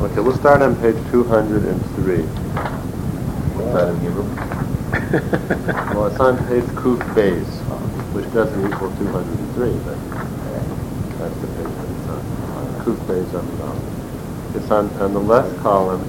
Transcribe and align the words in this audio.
Okay, 0.00 0.20
we'll 0.20 0.36
start 0.36 0.62
on 0.62 0.76
page 0.76 0.94
203. 1.10 2.22
What's 3.58 3.72
that 3.74 3.88
in 3.88 3.98
Hebrew? 3.98 4.22
Well, 5.92 6.06
it's 6.06 6.20
on 6.20 6.38
page 6.46 6.62
Kuf 6.78 7.00
Beis, 7.14 7.44
which 8.14 8.32
doesn't 8.32 8.64
equal 8.64 8.94
203, 8.94 9.72
but 9.82 9.98
that's 11.18 11.34
the 11.40 11.46
page 11.48 11.66
that 11.66 11.90
it's 11.90 12.08
on. 12.14 12.22
Kuf 12.84 12.96
Beis 13.10 13.34
on 13.34 13.44
the 13.50 13.56
bottom. 13.56 13.82
It's 14.54 14.70
on, 14.70 14.88
on 15.02 15.14
the 15.14 15.20
left 15.20 15.58
column 15.62 16.04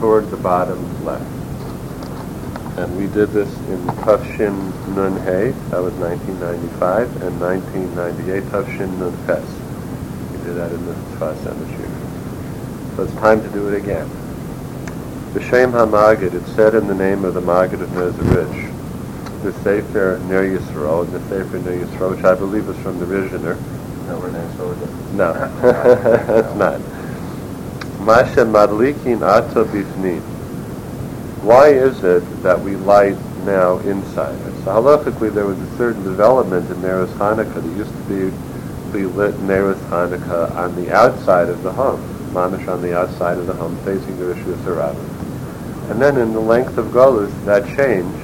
toward 0.00 0.28
the 0.32 0.36
bottom 0.36 1.04
left. 1.04 1.24
And 2.78 2.98
we 2.98 3.06
did 3.06 3.30
this 3.30 3.56
in 3.68 3.78
Tufshin 4.02 4.56
Nun 4.96 5.14
He, 5.20 5.52
that 5.70 5.80
was 5.80 5.94
1995, 5.94 7.22
and 7.22 7.40
1998 7.40 8.42
Tufshin 8.50 8.98
Nun 8.98 9.14
Ches. 9.24 9.46
We 10.32 10.38
did 10.44 10.56
that 10.56 10.72
in 10.72 10.84
the 10.84 10.94
Tfas 11.14 11.46
and 11.46 11.60
the 11.60 11.76
Shir. 11.76 11.93
So 12.96 13.02
it's 13.02 13.14
time 13.14 13.42
to 13.42 13.48
do 13.50 13.68
it 13.68 13.74
again. 13.74 14.08
The 15.34 15.42
Shem 15.42 15.72
HaMagid, 15.72 16.32
it's 16.32 16.52
said 16.52 16.74
in 16.74 16.86
the 16.86 16.94
name 16.94 17.24
of 17.24 17.34
the 17.34 17.40
Magid 17.40 17.80
of 17.80 17.88
Mezerich, 17.90 19.42
the 19.42 19.52
Sefer 19.64 20.20
Ner 20.28 20.56
Yisrael, 20.56 21.10
the 21.10 21.20
Sefer 21.28 21.58
Ner 21.58 21.84
Yisrael, 21.84 22.14
which 22.14 22.24
I 22.24 22.34
believe 22.34 22.68
is 22.68 22.78
from 22.78 22.98
the 23.00 23.06
Rizhiner. 23.06 23.58
No, 24.06 24.18
we're 24.18 24.28
over 24.62 24.86
No, 25.14 25.32
that's 25.62 26.54
not. 26.56 26.80
Masha 28.00 28.44
Madlikin 28.44 29.22
Ato 29.22 29.64
Bifnim. 29.64 30.20
Why 31.42 31.68
is 31.68 32.04
it 32.04 32.20
that 32.42 32.60
we 32.60 32.76
light 32.76 33.16
now 33.44 33.78
inside? 33.78 34.38
So 34.64 34.70
halachically 34.70 35.32
there 35.32 35.46
was 35.46 35.58
a 35.58 35.76
certain 35.76 36.04
development 36.04 36.70
in 36.70 36.76
Neros 36.82 37.10
Hanukkah. 37.14 37.62
There 37.62 37.76
used 37.76 37.90
to 37.90 38.30
be 38.30 38.36
be 38.92 39.06
lit 39.06 39.34
Neros 39.40 39.80
Hanukkah 39.88 40.54
on 40.54 40.76
the 40.76 40.94
outside 40.94 41.48
of 41.48 41.62
the 41.62 41.72
home, 41.72 42.00
on 42.36 42.82
the 42.82 42.96
outside 42.96 43.38
of 43.38 43.46
the 43.46 43.54
home, 43.54 43.76
facing 43.84 44.18
the 44.18 44.34
Rishus 44.34 44.56
Harabim. 44.64 45.90
And 45.90 46.00
then 46.00 46.16
in 46.16 46.32
the 46.32 46.40
length 46.40 46.78
of 46.78 46.86
Golus, 46.86 47.30
that 47.44 47.64
changed, 47.76 48.18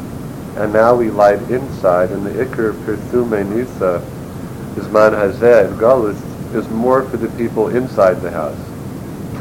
and 0.56 0.72
now 0.72 0.94
we 0.94 1.10
light 1.10 1.40
inside, 1.50 2.10
and 2.10 2.24
the 2.24 2.30
Iker 2.30 2.72
Pirthume 2.84 3.48
Nisa, 3.54 4.02
Isman 4.76 5.12
Hazeh, 5.12 5.76
Golus, 5.78 6.20
is 6.54 6.68
more 6.70 7.02
for 7.04 7.16
the 7.16 7.28
people 7.36 7.68
inside 7.68 8.14
the 8.20 8.30
house 8.30 8.58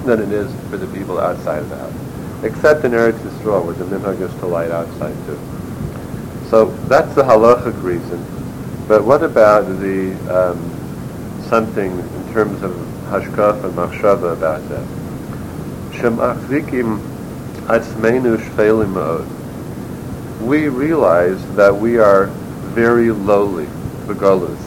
than 0.06 0.22
it 0.22 0.32
is 0.32 0.54
for 0.70 0.78
the 0.78 0.88
people 0.98 1.20
outside 1.20 1.60
of 1.60 1.70
the 1.70 1.78
house. 1.78 2.44
Except 2.44 2.86
in 2.86 2.92
Eretz 2.92 3.20
Yisrael, 3.20 3.66
where 3.66 3.74
the 3.74 3.86
minhag 3.86 4.22
is 4.22 4.34
to 4.40 4.46
light 4.46 4.72
outside 4.72 5.16
too. 5.26 5.40
So 6.50 6.66
that's 6.88 7.14
the 7.16 7.24
halachic 7.24 7.82
reason. 7.84 8.24
But 8.88 9.04
what 9.04 9.24
about 9.24 9.66
the 9.80 10.14
um, 10.30 11.44
something 11.50 11.92
in 11.92 12.34
terms 12.34 12.62
of 12.64 12.89
hashkaf 13.10 13.64
and 13.64 13.74
machshava 13.74 14.34
about 14.34 14.62
that? 14.70 14.84
Shemachzikim 15.94 17.00
atzmeinu 17.66 18.38
shfelim 18.38 18.94
ma'od. 18.94 19.28
We 20.42 20.68
realize 20.70 21.44
that 21.56 21.76
we 21.76 21.98
are 21.98 22.28
very 22.76 23.12
lowly, 23.12 23.66
begolus, 24.06 24.58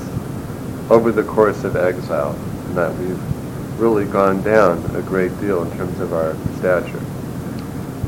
over 0.90 1.12
the 1.12 1.22
course 1.22 1.64
of 1.64 1.76
exile, 1.76 2.34
and 2.66 2.76
that 2.76 2.92
we've 2.98 3.80
really 3.80 4.04
gone 4.04 4.42
down 4.42 4.84
a 4.96 5.02
great 5.02 5.38
deal 5.40 5.62
in 5.62 5.76
terms 5.76 6.00
of 6.00 6.12
our 6.12 6.34
stature. 6.58 7.00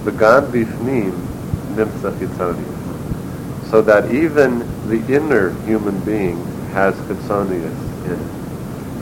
Began 0.04 0.46
bifnim 0.52 1.12
nimsa. 1.74 3.70
So 3.70 3.82
that 3.82 4.12
even 4.12 4.58
the 4.88 5.00
inner 5.14 5.50
human 5.64 5.98
being 6.04 6.44
has 6.72 6.94
chitzonius 7.06 8.04
in 8.04 8.12
it. 8.12 8.43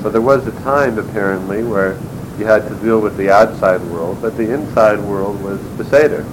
So 0.03 0.11
there 0.11 0.21
was 0.21 0.45
a 0.49 0.53
time, 0.63 0.99
apparently, 0.99 1.63
where 1.63 1.97
you 2.37 2.45
had 2.45 2.67
to 2.69 2.75
deal 2.77 3.01
with 3.01 3.17
the 3.17 3.31
outside 3.31 3.81
world, 3.83 4.19
but 4.21 4.37
the 4.37 4.53
inside 4.53 4.99
world 4.99 5.41
was 5.41 5.61
beseder, 5.79 6.25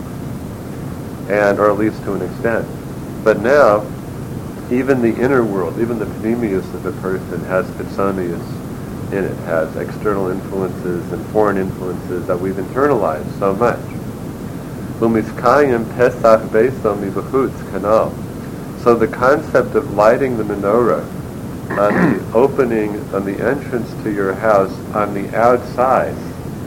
and 1.29 1.59
or 1.59 1.69
at 1.69 1.77
least 1.77 2.01
to 2.05 2.13
an 2.13 2.23
extent. 2.23 2.65
But 3.23 3.41
now, 3.41 3.85
even 4.71 5.03
the 5.03 5.15
inner 5.21 5.43
world, 5.43 5.79
even 5.79 5.99
the 5.99 6.05
pneumius 6.05 6.65
of 6.73 6.85
a 6.87 6.91
person 6.93 7.41
has 7.45 7.67
chitzonius 7.71 9.11
in 9.11 9.25
it, 9.25 9.35
has 9.45 9.75
external 9.75 10.29
influences 10.29 11.11
and 11.11 11.23
foreign 11.27 11.57
influences 11.57 12.25
that 12.25 12.39
we've 12.39 12.55
internalized 12.55 13.37
so 13.37 13.53
much. 13.55 13.79
Lumiskayim 14.99 15.87
pesach 15.95 16.41
mibachutz 16.51 17.51
kanal. 17.71 18.11
So 18.83 18.95
the 18.95 19.07
concept 19.07 19.75
of 19.75 19.93
lighting 19.93 20.37
the 20.37 20.43
menorah 20.43 21.18
on 21.71 21.93
the 21.93 22.31
opening, 22.33 22.97
on 23.13 23.25
the 23.25 23.39
entrance 23.39 23.91
to 24.03 24.11
your 24.11 24.33
house 24.33 24.73
on 24.93 25.13
the 25.13 25.35
outside, 25.37 26.13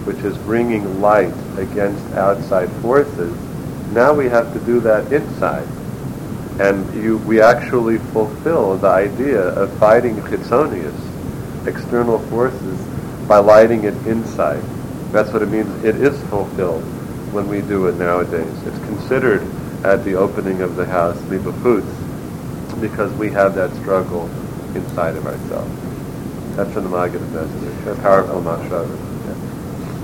which 0.06 0.18
is 0.18 0.36
bringing 0.38 1.00
light 1.00 1.34
against 1.58 2.04
outside 2.14 2.70
forces, 2.80 3.36
now 3.92 4.12
we 4.14 4.26
have 4.26 4.52
to 4.52 4.60
do 4.60 4.80
that 4.80 5.12
inside. 5.12 5.66
And 6.60 6.94
you, 6.94 7.18
we 7.18 7.40
actually 7.40 7.98
fulfill 7.98 8.76
the 8.76 8.88
idea 8.88 9.40
of 9.40 9.76
fighting 9.78 10.16
chitzonius, 10.22 11.66
external 11.66 12.19
forces, 12.19 12.80
by 13.26 13.38
lighting 13.38 13.84
it 13.84 13.94
inside. 14.06 14.62
That's 15.12 15.32
what 15.32 15.42
it 15.42 15.48
means. 15.48 15.84
It 15.84 15.96
is 15.96 16.20
fulfilled 16.28 16.82
when 17.32 17.48
we 17.48 17.60
do 17.62 17.86
it 17.86 17.96
nowadays. 17.96 18.62
It's 18.66 18.78
considered 18.78 19.42
at 19.84 20.04
the 20.04 20.14
opening 20.14 20.60
of 20.62 20.76
the 20.76 20.86
house, 20.86 21.16
libafutz, 21.22 22.80
because 22.80 23.12
we 23.14 23.30
have 23.30 23.54
that 23.54 23.74
struggle 23.76 24.28
inside 24.75 25.16
of 25.16 25.27
ourselves. 25.27 25.71
That's 26.56 26.72
from 26.72 26.84
the 26.84 26.91
Maggid 26.91 27.22
of 27.22 27.28
Mezrich, 27.28 27.87
a 27.87 27.94
powerful 28.03 28.43
mashava. 28.43 29.09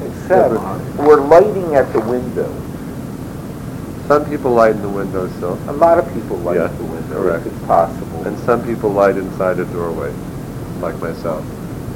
Except 0.07 0.55
we're 0.99 1.21
lighting 1.21 1.75
at 1.75 1.93
the 1.93 2.01
window. 2.01 2.49
Some 4.07 4.25
people 4.31 4.53
light 4.53 4.75
in 4.77 4.81
the 4.83 4.89
window 4.89 5.29
still, 5.37 5.59
A 5.69 5.73
lot 5.73 5.99
of 5.99 6.11
people 6.15 6.39
light 6.39 6.57
Yeah, 6.57 6.65
at 6.65 6.79
the 6.79 6.85
window 6.85 7.23
correct. 7.23 7.47
if 7.47 7.53
it's 7.53 7.67
possible. 7.67 8.23
and 8.27 8.39
some 8.41 8.65
people 8.65 8.91
light 8.91 9.17
inside 9.19 9.59
a 9.59 9.67
doorway, 9.67 10.13
like 10.81 10.99
myself. 11.01 11.45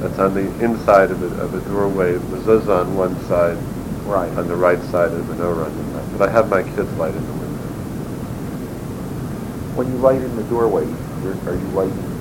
That's 0.00 0.19
on 0.19 0.34
the 0.34 0.47
inside 0.62 1.11
of 1.11 1.22
a, 1.22 1.41
of 1.43 1.55
a 1.55 1.61
doorway, 1.71 2.15
mezuzah 2.19 2.81
on 2.84 2.94
one 2.97 3.19
side, 3.28 3.56
right. 4.05 4.28
on 4.37 4.47
the 4.49 4.56
right 4.56 4.81
side, 4.91 5.11
of 5.12 5.27
the 5.27 5.34
menorah 5.34 5.65
on 5.65 5.77
the 5.77 5.97
left. 5.97 6.19
But 6.19 6.28
I 6.28 6.32
have 6.32 6.50
my 6.50 6.62
kids 6.62 6.93
light 6.99 7.15
in 7.15 7.25
the 7.25 7.32
window. 7.32 7.69
When 9.77 9.88
you 9.88 9.97
light 9.99 10.21
in 10.21 10.37
the 10.37 10.43
doorway, 10.44 10.82
are 10.84 11.55
you 11.55 11.69
lighting 11.72 12.12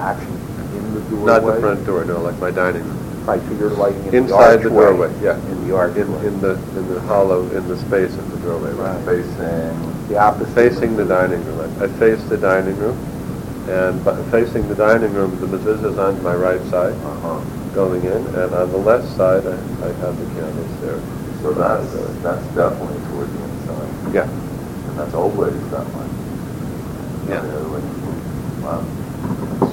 actually 0.00 0.40
in 0.78 0.94
the 0.94 1.00
doorway? 1.10 1.26
Not 1.26 1.44
the 1.44 1.60
front 1.60 1.86
door, 1.86 2.04
no, 2.04 2.20
like 2.20 2.38
my 2.38 2.50
dining 2.50 2.82
room. 2.84 2.98
Right, 3.26 3.40
so 3.42 3.52
you're 3.52 3.70
lighting 3.70 4.06
in 4.06 4.14
Inside 4.14 4.56
the 4.58 4.70
the 4.70 4.70
doorway, 4.70 5.12
yeah. 5.22 5.36
In 5.52 5.68
the 5.68 5.76
archway. 5.76 6.02
In, 6.02 6.12
in 6.24 6.40
the 6.40 6.54
in 6.76 6.88
the 6.94 7.00
hollow, 7.02 7.42
in 7.50 7.68
the 7.68 7.76
space 7.78 8.14
of 8.14 8.30
the 8.32 8.38
doorway, 8.38 8.72
right? 8.72 9.04
Facing. 9.04 10.08
the 10.08 10.16
opposite. 10.18 10.54
Facing 10.54 10.96
the 10.96 11.04
dining 11.04 11.44
room. 11.44 11.60
I, 11.80 11.84
I 11.84 11.88
face 12.00 12.22
the 12.24 12.38
dining 12.38 12.76
room, 12.78 12.96
and 13.68 14.02
facing 14.30 14.66
the 14.68 14.74
dining 14.74 15.12
room, 15.12 15.38
the 15.40 15.46
mezuzah 15.46 15.92
is 15.92 15.98
on 15.98 16.22
my 16.22 16.34
right 16.34 16.62
side, 16.70 16.94
Uh-huh. 16.94 17.40
going 17.74 18.02
in, 18.04 18.26
and 18.34 18.54
on 18.54 18.70
the 18.72 18.78
left 18.78 19.06
side, 19.16 19.46
I, 19.46 19.52
I 19.52 19.92
have 20.02 20.16
the 20.18 20.26
candles 20.40 20.80
there. 20.80 21.00
So 21.42 21.52
that's, 21.52 21.92
that's 22.22 22.46
definitely 22.54 22.98
toward 23.10 23.28
the 23.28 23.44
inside. 23.44 24.14
Yeah. 24.14 24.28
And 24.28 24.98
that's 24.98 25.14
always 25.14 25.54
that 25.70 25.86
way. 25.94 26.08
Yeah. 27.28 27.40
The 27.40 27.56
other 27.60 27.68
way. 27.68 27.80
Wow. 28.64 28.84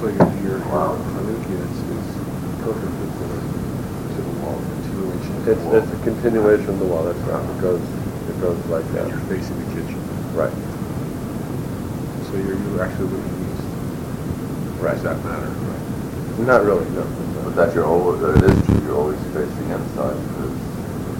So 0.00 0.06
your, 0.08 0.28
your 0.44 0.58
Wow. 0.68 0.96
Hanukkah 0.96 1.60
is, 1.60 1.76
is 1.90 2.08
perpendicular 2.62 3.40
to 3.40 4.20
the 4.22 4.34
wall, 4.40 4.58
continuation 4.60 5.32
of 5.36 5.44
the 5.44 5.52
It's, 5.52 5.60
wall. 5.62 5.74
it's 5.76 5.92
a 5.92 5.98
continuation 6.04 6.68
of 6.70 6.78
the 6.78 6.84
wall. 6.86 7.04
That's 7.04 7.18
right. 7.28 7.44
It 7.56 7.60
goes 7.60 7.80
it 7.82 8.40
goes 8.40 8.58
like 8.66 8.84
And 8.86 8.94
that. 8.96 9.08
you're 9.08 9.26
facing 9.32 9.56
the 9.58 9.68
kitchen. 9.74 9.98
Right. 10.36 10.52
So 12.28 12.36
you're, 12.36 12.56
you're 12.60 12.82
actually 12.84 13.08
looking 13.08 13.36
east. 13.48 13.64
Right. 14.80 14.94
Does 14.94 15.02
that 15.04 15.24
matter? 15.24 15.48
Right. 15.48 16.46
Not 16.46 16.64
really. 16.64 16.88
No. 16.90 17.02
But 17.44 17.56
that 17.56 17.74
you're 17.74 17.86
always, 17.86 18.22
uh, 18.22 18.32
it 18.36 18.44
is 18.44 18.66
true, 18.66 18.80
you're 18.84 18.96
always 18.96 19.18
facing 19.32 19.68
inside 19.70 20.16
because 20.28 20.54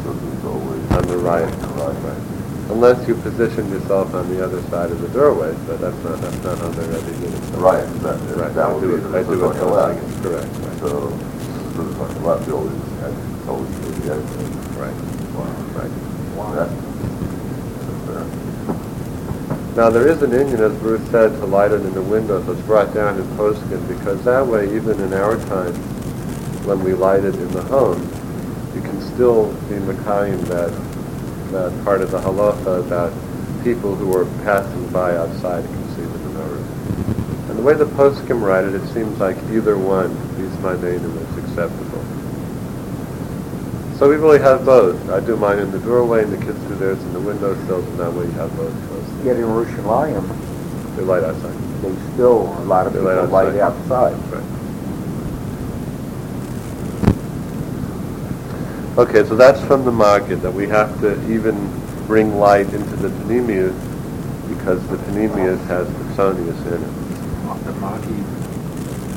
the 0.04 0.12
is 0.12 0.44
always. 0.44 0.82
On 0.92 1.02
the 1.08 1.16
right. 1.18 1.42
On 1.44 1.60
the 1.60 1.68
right. 1.82 1.96
Right. 2.04 2.37
Unless 2.70 3.08
you 3.08 3.14
position 3.14 3.68
yourself 3.70 4.12
on 4.14 4.28
the 4.28 4.44
other 4.44 4.60
side 4.68 4.90
of 4.90 5.00
the 5.00 5.08
doorway, 5.08 5.54
but 5.66 5.80
that's 5.80 5.96
not 6.04 6.20
that's 6.20 6.42
not 6.44 6.58
how 6.58 6.68
they're 6.68 6.88
ready 6.88 7.12
to 7.12 7.18
do 7.18 7.26
it. 7.26 7.40
Right, 7.56 7.86
that, 8.02 8.20
Right. 8.36 8.54
that 8.54 8.68
I 8.68 8.72
would 8.72 8.80
do 8.82 8.88
be 8.88 8.94
it. 8.94 9.10
the 9.10 9.18
I 9.18 9.22
do 9.22 9.32
it 9.32 9.38
your 9.56 9.70
left. 9.72 9.98
facing- 10.00 10.22
Correct. 10.22 10.46
Right. 10.46 10.78
So, 10.80 10.88
this 11.08 11.86
is 11.86 11.98
on 11.98 12.14
the 12.14 12.20
left, 12.28 12.46
you 12.46 12.54
always, 12.56 12.72
it's 12.74 13.48
always 13.48 13.70
to 13.72 13.80
the 13.80 14.12
exit. 14.14 14.52
Right. 14.76 14.94
Wow. 15.34 15.46
Right. 15.80 15.90
That's, 16.56 16.72
that's. 18.06 19.76
Now 19.76 19.88
there 19.90 20.06
is 20.08 20.22
an 20.22 20.32
Indian, 20.34 20.60
as 20.60 20.72
Bruce 20.80 21.00
said, 21.10 21.30
to 21.40 21.46
light 21.46 21.72
it 21.72 21.80
in 21.80 21.94
the 21.94 22.02
windows. 22.02 22.46
It's 22.48 22.60
brought 22.66 22.92
down 22.92 23.16
in 23.16 23.24
Poskim 23.38 23.86
because 23.88 24.22
that 24.24 24.46
way, 24.46 24.74
even 24.74 25.00
in 25.00 25.14
our 25.14 25.36
time, 25.46 25.72
when 26.66 26.82
we 26.84 26.92
light 26.92 27.24
it 27.24 27.34
in 27.34 27.50
the 27.52 27.62
home, 27.62 28.00
you 28.74 28.82
can 28.82 29.00
still 29.00 29.46
be 29.70 29.76
Makayim 29.76 30.40
that 30.48 30.70
that 31.52 31.72
part 31.84 32.00
of 32.00 32.10
the 32.10 32.18
halacha 32.18 32.86
about 32.86 33.12
people 33.64 33.94
who 33.94 34.14
are 34.16 34.24
passing 34.44 34.86
by 34.88 35.16
outside 35.16 35.64
can 35.64 35.88
see 35.96 36.02
the 36.02 36.18
menorah. 36.18 37.50
And 37.50 37.58
the 37.58 37.62
way 37.62 37.74
the 37.74 37.86
Poskim 37.86 38.42
write 38.42 38.64
it, 38.64 38.74
it 38.74 38.86
seems 38.88 39.18
like 39.18 39.36
either 39.50 39.76
one, 39.78 40.10
these 40.36 40.56
my 40.60 40.74
name 40.80 41.04
is 41.04 41.38
acceptable. 41.38 42.04
So 43.98 44.08
we 44.08 44.14
really 44.16 44.38
have 44.38 44.64
both. 44.64 45.10
I 45.10 45.18
do 45.20 45.36
mine 45.36 45.58
in 45.58 45.72
the 45.72 45.80
doorway, 45.80 46.22
and 46.22 46.32
the 46.32 46.36
kids 46.44 46.58
do 46.68 46.74
theirs 46.76 47.02
in 47.02 47.12
the 47.12 47.20
window 47.20 47.48
windowsills, 47.54 47.84
and 47.88 47.98
that 47.98 48.12
way 48.12 48.26
you 48.26 48.30
have 48.32 48.54
both. 48.56 48.72
choices. 48.88 49.24
Yet 49.26 49.36
in 49.36 49.42
Yerushalayim, 49.42 50.94
They 50.96 51.02
light 51.02 51.24
outside. 51.24 51.54
they 51.82 51.94
still, 52.14 52.42
a 52.58 52.64
lot 52.64 52.86
of 52.86 52.92
They 52.92 53.00
people 53.00 53.24
light 53.26 53.52
light 53.52 53.56
outside. 53.60 54.12
outside. 54.14 54.32
Right. 54.32 54.57
Okay, 58.98 59.22
so 59.28 59.36
that's 59.36 59.60
from 59.64 59.84
the 59.84 59.92
Maggid, 59.92 60.40
that 60.42 60.50
we 60.52 60.66
have 60.66 60.90
to 61.02 61.14
even 61.30 61.54
bring 62.08 62.36
light 62.38 62.66
into 62.74 62.96
the 62.96 63.08
Panemius 63.08 63.70
because 64.48 64.82
the 64.88 64.96
Panemius 64.96 65.62
has 65.66 65.86
Ksonius 66.18 66.58
in 66.66 66.82
it. 66.82 67.64
The 67.64 67.72
Maggid, 67.78 68.26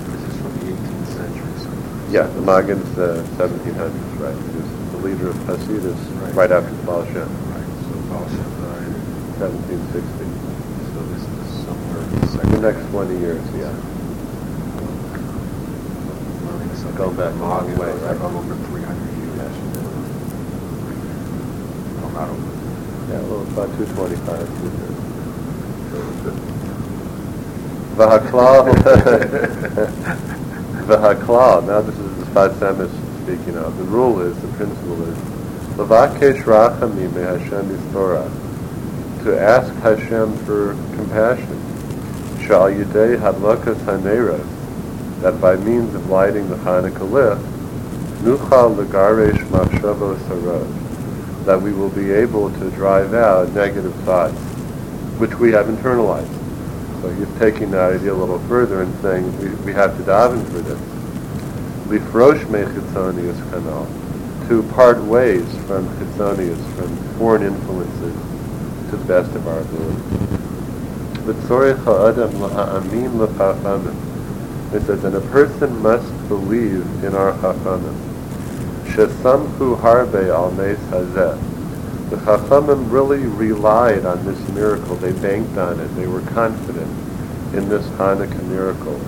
this 0.05 0.21
is 0.21 0.37
from 0.41 0.53
the 0.59 0.65
18th 0.77 1.07
century, 1.17 1.53
so. 1.65 1.69
Yeah, 2.13 2.27
the 2.27 2.41
Maggid's 2.41 2.93
uh, 2.99 3.25
1700s, 3.37 4.19
right? 4.21 4.37
He 4.37 4.53
was 4.61 4.69
the 4.91 4.97
leader 5.01 5.29
of 5.29 5.35
Hasidus 5.49 5.97
right, 6.21 6.35
Right. 6.35 6.51
after 6.51 6.75
Baal 6.85 7.03
Shem, 7.05 7.25
Right, 7.49 7.65
so 7.81 7.97
Baal 8.05 8.27
Shem 8.29 8.51
died, 8.61 8.93
1760. 9.41 10.29
so 10.93 10.99
this 11.09 11.25
is 11.25 11.65
somewhere 11.65 12.05
in 12.05 12.21
the 12.21 12.55
The 12.55 12.61
next 12.71 12.85
20 12.91 13.17
years, 13.17 13.41
yeah. 13.57 13.73
Going 16.97 17.15
back 17.15 17.33
a 17.33 17.37
long 17.37 17.65
Magi 17.67 17.79
way, 17.81 17.91
right? 18.05 18.21
over 18.21 18.53
300 18.53 19.10
years. 22.21 22.21
No, 22.21 22.21
not 22.21 22.29
over. 22.29 22.51
Yeah, 23.11 23.21
well, 23.27 23.41
about 23.41 23.69
225, 23.77 24.47
230. 24.47 25.01
Vahaklal. 27.95 28.71
Vahaklal. 30.87 31.67
Now 31.67 31.81
this 31.81 31.97
is 31.97 32.17
the 32.17 32.25
Sfas 32.25 32.53
Emes 32.59 32.89
speaking 33.23 33.57
of. 33.57 33.77
The 33.77 33.83
rule 33.83 34.21
is, 34.21 34.35
the 34.41 34.47
principle 34.49 35.03
is, 35.03 35.17
Lavakesh 35.77 36.43
rachamim 36.43 37.13
me 37.13 37.21
Hashem. 37.21 37.67
To 39.23 39.39
ask 39.39 39.71
Hashem 39.75 40.37
for 40.45 40.73
compassion. 40.95 41.59
Shal 42.45 42.71
yidei 42.71 43.17
hadlakas 43.17 43.77
haneros. 43.85 44.47
That 45.21 45.39
by 45.39 45.55
means 45.57 45.93
of 45.93 46.09
lighting 46.09 46.49
the 46.49 46.55
Hanukkah 46.55 47.11
lit, 47.11 47.37
nuchal 48.23 48.75
legaresh 48.75 49.43
machshavos 49.49 50.19
harod. 50.27 50.80
That 51.45 51.61
we 51.61 51.73
will 51.73 51.89
be 51.89 52.11
able 52.11 52.51
to 52.51 52.69
drive 52.71 53.13
out 53.13 53.51
negative 53.53 53.95
thoughts, 54.03 54.37
which 55.17 55.33
we 55.35 55.51
have 55.51 55.65
internalized. 55.67 56.29
So 57.01 57.09
he's 57.09 57.39
taking 57.39 57.71
that 57.71 57.93
idea 57.93 58.13
a 58.13 58.15
little 58.15 58.39
further 58.47 58.83
and 58.83 58.93
saying 59.01 59.25
we, 59.39 59.49
we 59.65 59.73
have 59.73 59.97
to 59.97 60.03
daven 60.03 60.45
for 60.51 60.59
this. 60.59 60.79
Lifrosh 61.87 62.45
mechitzonius 62.45 63.41
kanal, 63.49 63.87
to 64.47 64.61
part 64.73 65.01
ways 65.03 65.45
from 65.65 65.87
chitzonius, 65.97 66.61
from 66.75 66.95
foreign 67.17 67.43
influences, 67.43 68.15
to 68.91 68.97
the 68.97 69.05
best 69.05 69.33
of 69.35 69.47
our 69.47 69.59
ability. 69.61 70.01
V'tzorech 71.25 71.83
ha'adam 71.83 72.31
la'amin. 72.33 73.95
It 74.73 74.81
says, 74.85 75.03
and 75.03 75.15
a 75.15 75.21
person 75.21 75.81
must 75.81 76.11
believe 76.27 76.85
in 77.03 77.15
our 77.15 77.33
chachamim. 77.33 78.10
Shesamchu 78.91 79.79
harbe 79.79 80.29
al 80.29 80.51
nes 80.51 80.77
hazeh. 80.89 81.39
The 82.09 82.17
Chachamim 82.17 82.91
really 82.91 83.25
relied 83.25 84.05
on 84.05 84.25
this 84.25 84.39
miracle. 84.49 84.97
They 84.97 85.13
banked 85.13 85.57
on 85.57 85.79
it. 85.79 85.87
They 85.95 86.07
were 86.07 86.21
confident 86.21 86.91
in 87.55 87.69
this 87.69 87.85
Hanukkah 87.97 88.43
miracle. 88.49 88.99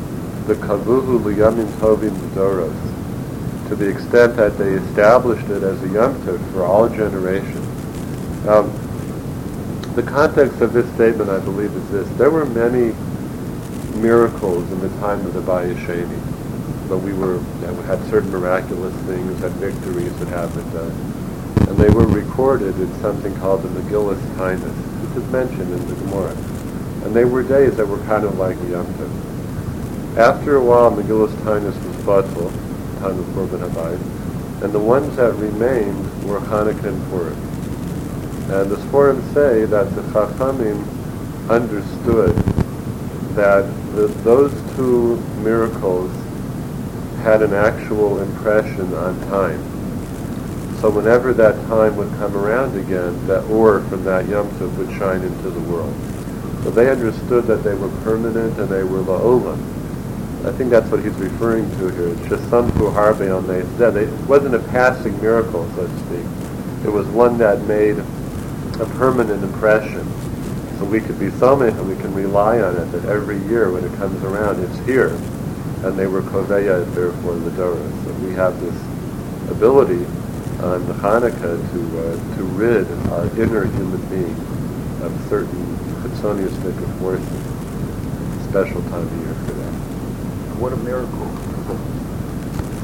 The 0.47 0.55
kavuhu 0.55 1.19
liyamin 1.19 1.67
tovim 1.79 2.11
b'doros. 2.11 3.67
To 3.67 3.75
the 3.75 3.89
extent 3.89 4.37
that 4.37 4.57
they 4.57 4.71
established 4.71 5.49
it 5.49 5.63
as 5.63 5.83
a 5.83 5.89
Yom 5.89 6.15
for 6.53 6.63
all 6.63 6.87
generations. 6.87 7.67
Um, 8.47 8.71
the 9.95 10.03
context 10.03 10.61
of 10.61 10.73
this 10.73 10.91
statement, 10.93 11.29
I 11.29 11.39
believe, 11.39 11.73
is 11.75 11.89
this. 11.91 12.09
There 12.17 12.31
were 12.31 12.45
many 12.45 12.95
miracles 13.99 14.69
in 14.71 14.79
the 14.79 14.89
time 14.99 15.25
of 15.25 15.33
the 15.33 15.41
Bayis 15.41 15.75
Sheni. 15.85 16.32
But 16.89 16.97
we 16.99 17.13
were, 17.13 17.37
we 17.37 17.83
had 17.85 18.03
certain 18.09 18.29
miraculous 18.29 18.93
things, 19.05 19.39
had 19.39 19.51
victories 19.53 20.17
that 20.19 20.27
happened. 20.27 20.75
Uh, 20.75 21.69
and 21.69 21.77
they 21.77 21.89
were 21.89 22.05
recorded 22.05 22.79
in 22.79 22.93
something 22.99 23.35
called 23.37 23.63
the 23.63 23.69
Megillas 23.69 24.19
Taanis, 24.35 24.61
which 24.61 25.23
is 25.23 25.31
mentioned 25.31 25.71
in 25.73 25.87
the 25.87 25.95
Gemara. 25.95 26.35
And 27.03 27.15
they 27.15 27.25
were 27.25 27.41
days 27.41 27.75
that 27.77 27.87
were 27.87 27.99
kind 28.05 28.25
of 28.25 28.37
like 28.37 28.57
Yom 28.69 28.85
Tov. 28.85 30.17
After 30.17 30.57
a 30.57 30.63
while, 30.63 30.91
Megillas 30.91 31.33
Taanis 31.37 31.73
was 31.85 31.95
Batul, 32.05 32.51
time 32.99 33.17
of 33.17 33.25
Churban 33.27 33.67
Habayit, 33.67 34.63
and 34.63 34.71
the 34.71 34.79
ones 34.79 35.15
that 35.15 35.33
remained 35.35 36.23
were 36.25 36.39
Hanukkah 36.39 36.85
and 36.85 37.09
Purim. 37.09 37.53
And 38.51 38.69
the 38.69 38.75
Sforim 38.75 39.33
say 39.33 39.65
that 39.65 39.95
the 39.95 40.01
Chachamim 40.13 40.85
understood 41.49 42.35
that 43.35 43.63
the, 43.95 44.07
those 44.23 44.53
two 44.75 45.17
miracles 45.41 46.11
had 47.23 47.41
an 47.41 47.53
actual 47.53 48.21
impression 48.21 48.93
on 48.93 49.17
time. 49.29 49.63
So 50.81 50.89
whenever 50.89 51.33
that 51.33 51.55
time 51.67 51.95
would 51.95 52.11
come 52.17 52.35
around 52.35 52.77
again, 52.77 53.25
that 53.27 53.45
or 53.45 53.79
from 53.83 54.03
that 54.03 54.27
Yom 54.27 54.49
Tov 54.59 54.75
would 54.77 54.89
shine 54.97 55.21
into 55.21 55.49
the 55.49 55.61
world. 55.71 55.95
So 56.63 56.71
they 56.71 56.89
understood 56.89 57.45
that 57.45 57.63
they 57.63 57.75
were 57.75 57.87
permanent 58.03 58.59
and 58.59 58.67
they 58.67 58.83
were 58.83 58.99
la'olam. 58.99 59.57
I 60.45 60.51
think 60.51 60.69
that's 60.69 60.91
what 60.91 61.01
he's 61.01 61.13
referring 61.13 61.69
to 61.77 61.87
here. 61.91 62.09
It's 62.09 62.27
just 62.27 62.49
some 62.49 62.69
harbe 62.71 63.33
on 63.33 63.47
they 63.47 63.63
said. 63.77 63.95
It 63.95 64.11
wasn't 64.27 64.55
a 64.55 64.59
passing 64.59 65.19
miracle, 65.21 65.65
so 65.75 65.87
to 65.87 65.99
speak. 65.99 66.85
It 66.85 66.91
was 66.91 67.07
one 67.07 67.37
that 67.37 67.61
made 67.61 67.99
a 67.99 68.85
permanent 68.97 69.41
impression. 69.41 70.05
So 70.77 70.83
we 70.83 70.99
could 70.99 71.17
be 71.17 71.27
somich 71.27 71.79
and 71.79 71.87
we 71.87 71.95
can 71.95 72.13
rely 72.13 72.59
on 72.59 72.75
it 72.75 72.91
that 72.91 73.05
every 73.05 73.37
year 73.47 73.71
when 73.71 73.85
it 73.85 73.93
comes 73.95 74.21
around, 74.23 74.61
it's 74.61 74.77
here. 74.85 75.17
And 75.83 75.99
they 75.99 76.07
were 76.07 76.21
koveya, 76.21 76.85
therefore 76.95 77.35
the 77.35 77.51
Dora. 77.51 77.75
So 78.05 78.13
we 78.25 78.33
have 78.35 78.57
this 78.61 78.75
ability 79.51 80.05
on 80.63 80.85
the 80.87 80.93
Hanukkah 80.93 81.59
to 81.59 81.99
uh, 81.99 82.35
to 82.37 82.43
rid 82.55 82.87
our 83.11 83.25
inner 83.35 83.65
human 83.65 83.99
being 84.07 84.39
of 85.03 85.11
certain 85.27 85.59
chitzoniistic 85.99 86.99
forces. 86.99 87.27
Special 88.47 88.81
time 88.83 89.03
of 89.03 89.11
year 89.19 89.33
for 89.45 89.53
that. 89.59 89.73
What 90.57 90.71
a 90.71 90.77
miracle. 90.77 91.27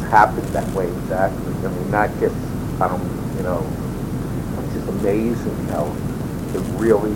Happened 0.10 0.48
that 0.50 0.68
way 0.74 0.88
exactly. 0.88 1.54
I 1.54 1.72
mean, 1.72 1.92
not 1.92 2.10
just, 2.19 2.36
I 2.81 2.90
don't, 2.90 3.04
you 3.38 3.44
know, 3.44 3.66
it's 4.60 4.74
just 4.74 4.90
amazing 4.90 5.56
how 5.68 5.85
it 6.54 6.64
really, 6.76 7.14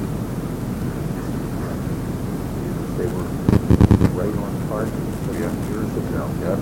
they 2.98 3.08
were 3.08 3.28
right 4.14 4.38
on 4.38 4.68
target 4.70 5.14
some 5.42 5.83
years 5.94 6.10
ago. 6.10 6.26
Yeah. 6.42 6.58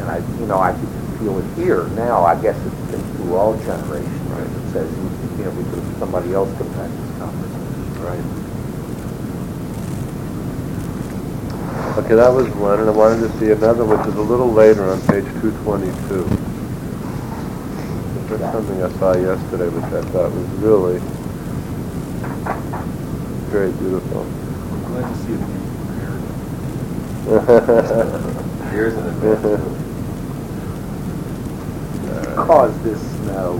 And 0.00 0.10
I, 0.10 0.18
you 0.40 0.46
know, 0.46 0.58
I 0.58 0.72
could 0.72 0.88
feel 1.18 1.38
it 1.38 1.46
here 1.56 1.84
now. 1.88 2.24
I 2.24 2.40
guess 2.40 2.56
it's 2.56 2.90
been 2.90 3.02
through 3.16 3.36
all 3.36 3.56
generations. 3.58 4.20
Right. 4.30 4.46
It 4.46 4.72
says, 4.72 4.90
you 5.38 5.44
know, 5.44 5.50
we 5.50 5.64
could, 5.70 5.98
somebody 5.98 6.32
else 6.34 6.50
could 6.56 6.66
have 6.66 6.76
had 6.76 6.90
this 6.90 7.18
conversation. 7.18 8.02
Right. 8.02 8.24
Okay, 12.04 12.14
that 12.16 12.32
was 12.32 12.48
one, 12.56 12.80
and 12.80 12.88
I 12.88 12.92
wanted 12.92 13.20
to 13.20 13.38
see 13.38 13.50
another, 13.52 13.84
which 13.84 14.06
is 14.06 14.16
a 14.16 14.20
little 14.20 14.50
later 14.50 14.90
on 14.90 15.00
page 15.02 15.24
222. 15.40 16.26
There's 18.26 18.40
something 18.52 18.82
I 18.82 18.90
saw 18.98 19.14
yesterday, 19.16 19.68
which 19.68 19.84
I 19.84 20.02
thought 20.10 20.32
was 20.32 20.48
really 20.58 20.98
very 23.54 23.70
beautiful. 23.70 24.22
I'm 24.22 24.84
glad 24.86 25.08
to 25.08 25.16
see 25.22 25.32
it 25.34 25.53
being 27.24 27.44
prepared. 27.44 28.72
Years 28.72 28.94
in 28.94 29.06
advance. 29.06 29.80
Cause 32.36 32.82
this 32.82 33.00
snow. 33.18 33.58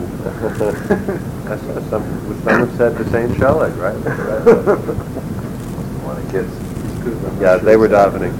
That's 1.45 1.89
some, 1.89 2.03
someone 2.43 2.77
said 2.77 2.97
to 2.97 3.09
St. 3.09 3.31
Shelag, 3.31 3.77
right? 3.77 3.95
One 6.03 6.17
of 6.17 6.25
the 6.25 6.31
kids. 6.31 6.51
Yeah, 7.39 7.57
they 7.57 7.77
were 7.77 7.87
davening. 7.87 8.33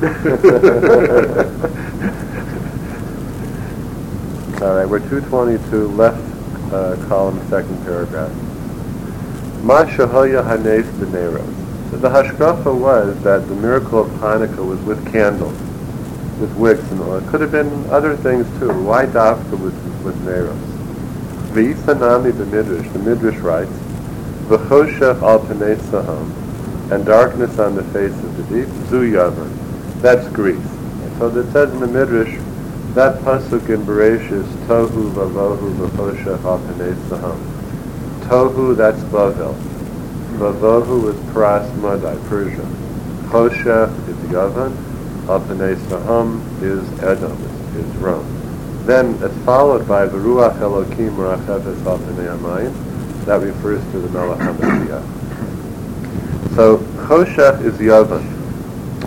All 4.62 4.76
right, 4.76 4.88
we're 4.88 5.00
222, 5.00 5.88
left 5.90 6.18
uh, 6.74 6.96
column, 7.08 7.40
second 7.50 7.84
paragraph. 7.84 8.32
Ma 9.64 9.86
shahoya 9.86 10.44
hanes 10.46 10.86
b'neros. 11.00 11.65
So 11.92 11.98
the 11.98 12.10
hashkafa 12.10 12.78
was 12.78 13.22
that 13.24 13.48
the 13.48 13.56
miracle 13.56 14.02
of 14.02 14.08
Hanukkah 14.20 14.66
was 14.66 14.80
with 14.82 15.12
candles, 15.12 15.58
with 16.40 16.54
wicks 16.58 16.84
and 16.92 17.02
all. 17.02 17.16
It 17.18 17.28
could 17.28 17.42
have 17.42 17.52
been 17.52 17.90
other 17.90 18.16
things 18.18 18.48
too. 18.60 18.72
Why 18.84 19.06
dafka 19.06 19.52
with, 19.52 19.76
with 20.04 20.20
neros? 20.26 20.58
V'isanami 21.54 22.32
b'midrash, 22.32 22.34
the 22.34 22.46
midrash 22.46 22.94
The 22.94 23.00
midrash 23.00 23.38
writes, 23.40 23.72
v'choshech 24.48 25.22
al 25.22 25.40
saham, 25.40 26.92
and 26.92 27.06
darkness 27.06 27.60
on 27.60 27.76
the 27.76 27.84
face 27.86 28.12
of 28.12 28.38
the 28.38 28.44
deep, 28.44 28.68
zu 28.90 29.02
yavan. 29.12 30.02
That's 30.02 30.28
Greece. 30.30 30.60
So 31.18 31.28
it 31.38 31.52
says 31.54 31.72
in 31.74 31.80
the 31.80 31.88
midrash 31.88 32.38
That 32.96 33.20
pasuk 33.24 33.68
in 33.68 33.86
Bereshis, 33.86 34.48
Tohu 34.68 35.12
vavohu 35.12 35.70
v'chosha 35.76 36.40
ha'panei 36.42 36.96
saham. 37.10 37.38
Tohu, 38.28 38.74
that's 38.74 39.02
Bavel. 39.12 39.75
Vavohu 40.36 41.14
is 41.14 41.34
Paras 41.34 41.72
Madai, 41.78 42.18
Persia. 42.28 42.66
Chosha 43.30 43.90
is 44.08 44.16
Yavan. 44.30 44.76
Ha'panei 45.26 45.76
saham 45.88 46.42
is 46.62 46.88
Edom, 47.02 47.42
is, 47.76 47.96
Rome. 47.96 48.26
Then 48.86 49.18
it's 49.24 49.38
followed 49.46 49.88
by 49.88 50.06
the 50.06 50.18
Ruach 50.18 50.60
Elokim 50.60 51.16
Racheves 51.16 51.82
Ha'panei 51.84 52.38
Amayim. 52.38 53.26
That 53.26 53.42
refers 53.42 53.82
to 53.92 54.00
the 54.00 54.10
Melech. 54.10 54.40
So 56.56 56.78
Choshech 57.08 57.66
is 57.66 57.74
Yavan, 57.80 58.24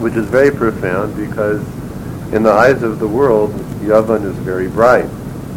which 0.01 0.15
is 0.15 0.27
very 0.27 0.51
profound 0.51 1.17
because 1.17 1.63
in 2.33 2.43
the 2.43 2.51
eyes 2.53 2.83
of 2.83 2.99
the 2.99 3.07
world, 3.07 3.53
Yavan 3.81 4.25
is 4.25 4.37
very 4.37 4.69
bright 4.69 5.05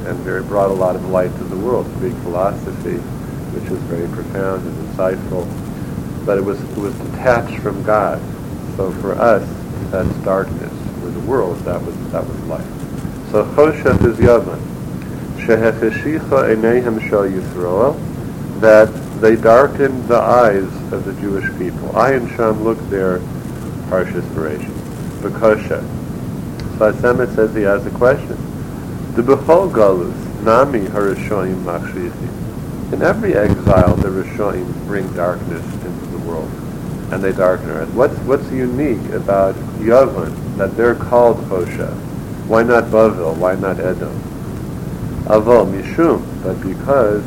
and 0.05 0.17
very 0.19 0.43
brought 0.43 0.69
a 0.69 0.73
lot 0.73 0.95
of 0.95 1.09
light 1.09 1.35
to 1.37 1.43
the 1.45 1.57
world. 1.57 1.85
Greek 1.95 2.13
philosophy, 2.23 2.97
which 3.53 3.69
is 3.71 3.79
very 3.89 4.07
profound 4.09 4.65
and 4.65 4.87
insightful, 4.87 5.45
but 6.25 6.37
it 6.37 6.41
was 6.41 6.61
it 6.61 6.77
was 6.77 6.93
detached 6.99 7.59
from 7.59 7.83
God. 7.83 8.21
So 8.77 8.91
for 9.01 9.13
us, 9.13 9.47
that's 9.91 10.13
darkness. 10.25 10.73
For 11.01 11.09
the 11.09 11.19
world, 11.21 11.57
that 11.59 11.81
was 11.81 11.95
that 12.11 12.25
was 12.25 12.39
light. 12.43 12.65
So 13.31 13.45
Choshech 13.55 14.05
is 14.05 14.17
Yavan. 14.17 14.59
Shehecheshicha 15.45 16.55
Einehem 16.55 17.01
Shal 17.09 17.23
Yisrael, 17.23 18.61
that 18.61 18.87
they 19.21 19.35
darkened 19.35 20.07
the 20.07 20.19
eyes 20.19 20.71
of 20.93 21.05
the 21.05 21.13
Jewish 21.21 21.45
people. 21.57 21.89
Ayin 21.89 22.35
Sham 22.35 22.63
looked 22.63 22.89
there, 22.89 23.19
Parshas 23.89 24.27
Bereshit. 24.33 24.69
Bekosha. 25.21 25.81
So 26.77 26.91
Asemet 26.91 27.35
says 27.35 27.53
he 27.55 27.61
has 27.61 27.85
a 27.85 27.91
question. 27.91 28.37
The 29.15 29.21
Bechol 29.21 29.71
Galus, 29.71 30.43
Nami 30.43 30.85
Harashoim 30.87 31.63
Machshichi. 31.63 32.93
In 32.93 33.01
every 33.01 33.35
exile, 33.35 33.95
the 33.95 34.09
Rishoim 34.09 34.73
bring 34.85 35.11
darkness 35.13 35.63
world, 36.25 36.49
and 37.11 37.23
they 37.23 37.31
darken 37.31 37.69
our 37.71 37.81
eyes. 37.83 37.89
What's, 37.89 38.17
what's 38.19 38.49
unique 38.51 39.09
about 39.11 39.55
Yavon, 39.79 40.57
that 40.57 40.75
they're 40.77 40.95
called 40.95 41.37
Hosha? 41.49 41.93
Why 42.47 42.63
not 42.63 42.85
Bavel? 42.85 43.37
Why 43.37 43.55
not 43.55 43.79
Edom? 43.79 44.13
Aval 45.25 45.71
Mishum, 45.71 46.25
but 46.43 46.61
because 46.61 47.23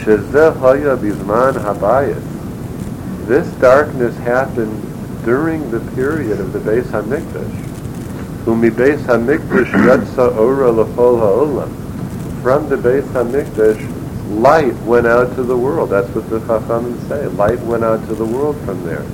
Shezeh 0.00 0.56
Haya 0.58 0.96
Bizman 0.96 1.54
Habayis. 1.54 3.26
This 3.26 3.46
darkness 3.60 4.16
happened 4.18 5.24
during 5.24 5.70
the 5.70 5.80
period 5.94 6.40
of 6.40 6.52
the 6.52 6.58
Beis 6.58 6.84
Hamikdash. 6.84 8.46
Umi 8.46 8.70
Beis 8.70 8.98
Hamikdash 9.04 9.70
Yatsa 9.86 10.36
Ora 10.36 10.72
L'chol 10.72 11.20
Ha'olam. 11.20 12.42
From 12.42 12.68
the 12.68 12.76
Beis 12.76 13.02
Hamikdash, 13.12 13.99
light 14.30 14.74
went 14.82 15.06
out 15.06 15.34
to 15.34 15.42
the 15.42 15.56
world. 15.56 15.90
That's 15.90 16.08
what 16.14 16.30
the 16.30 16.38
Chachamim 16.40 17.08
say. 17.08 17.26
Light 17.26 17.60
went 17.60 17.84
out 17.84 18.06
to 18.06 18.14
the 18.14 18.24
world 18.24 18.56
from 18.64 18.82
there. 18.84 19.04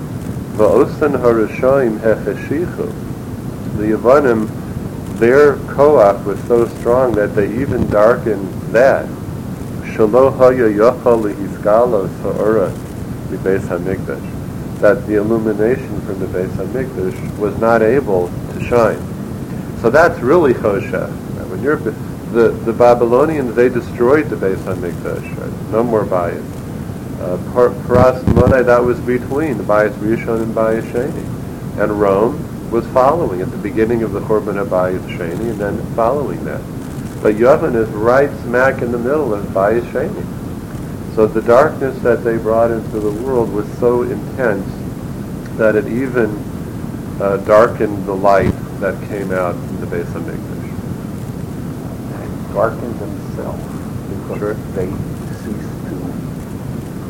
Va'osan 0.56 1.18
Harashoim 1.18 1.98
Hecheshichu. 1.98 2.92
The 3.76 3.96
Yavanim, 3.96 4.48
their 5.18 5.56
koach 5.56 6.24
was 6.24 6.38
so 6.44 6.66
strong 6.78 7.12
that 7.14 7.34
they 7.34 7.48
even 7.60 7.88
darkened 7.88 8.52
that. 8.72 9.06
Shalo 9.94 10.36
Haya 10.36 10.68
Yachal 10.68 11.22
Lehiskalo 11.32 12.08
Sa'ora 12.22 12.70
Beis 13.42 13.60
Hamikdash. 13.68 14.80
That 14.80 15.06
the 15.06 15.14
illumination 15.14 16.00
from 16.02 16.18
the 16.18 16.26
Beis 16.26 16.50
Hamikdash 16.56 17.38
was 17.38 17.58
not 17.58 17.82
able 17.82 18.28
to 18.52 18.64
shine. 18.64 19.00
So 19.80 19.88
that's 19.90 20.20
really 20.20 20.52
Chosha. 20.52 21.10
When 21.48 21.62
you're 21.62 21.78
the, 22.32 22.48
the 22.64 22.72
Babylonians, 22.72 23.54
they 23.54 23.68
destroyed 23.68 24.28
the 24.28 24.36
Beis 24.36 24.56
Hamikdash. 24.56 25.36
Right? 25.38 25.72
No 25.72 25.82
more 25.82 26.04
bias. 26.04 26.44
Uh, 27.20 27.38
Paras 27.86 28.22
Monai, 28.24 28.64
that 28.64 28.82
was 28.82 29.00
between 29.00 29.56
the 29.56 29.64
Bayis 29.64 29.94
Rishon 29.94 30.42
and 30.42 30.54
Bayis 30.54 30.82
Sheni. 30.92 31.80
And 31.80 32.00
Rome 32.00 32.70
was 32.70 32.86
following 32.88 33.40
at 33.40 33.50
the 33.50 33.56
beginning 33.56 34.02
of 34.02 34.12
the 34.12 34.20
Churban 34.20 34.64
Bayis 34.66 35.00
Sheni 35.16 35.50
and 35.50 35.58
then 35.58 35.94
following 35.94 36.44
that. 36.44 36.60
But 37.22 37.36
Yavin 37.36 37.74
is 37.74 37.88
right 37.90 38.30
smack 38.42 38.82
in 38.82 38.92
the 38.92 38.98
middle 38.98 39.32
of 39.32 39.44
Bayis 39.46 39.84
Sheni. 39.92 41.14
So 41.14 41.26
the 41.26 41.42
darkness 41.42 41.98
that 42.00 42.24
they 42.24 42.36
brought 42.36 42.70
into 42.70 43.00
the 43.00 43.12
world 43.22 43.52
was 43.52 43.66
so 43.78 44.02
intense 44.02 44.66
that 45.56 45.74
it 45.74 45.86
even 45.86 46.30
uh, 47.20 47.38
darkened 47.38 48.04
the 48.04 48.14
light 48.14 48.52
that 48.80 49.00
came 49.08 49.32
out 49.32 49.54
in 49.54 49.80
the 49.80 49.86
Beis 49.86 50.04
Hamikdash. 50.04 50.55
And 52.56 52.80
darkened 52.80 52.98
themselves 52.98 53.62
because 54.08 54.38
Sure. 54.38 54.56
they 54.74 54.86
ceased 55.44 55.76
to 55.88 55.96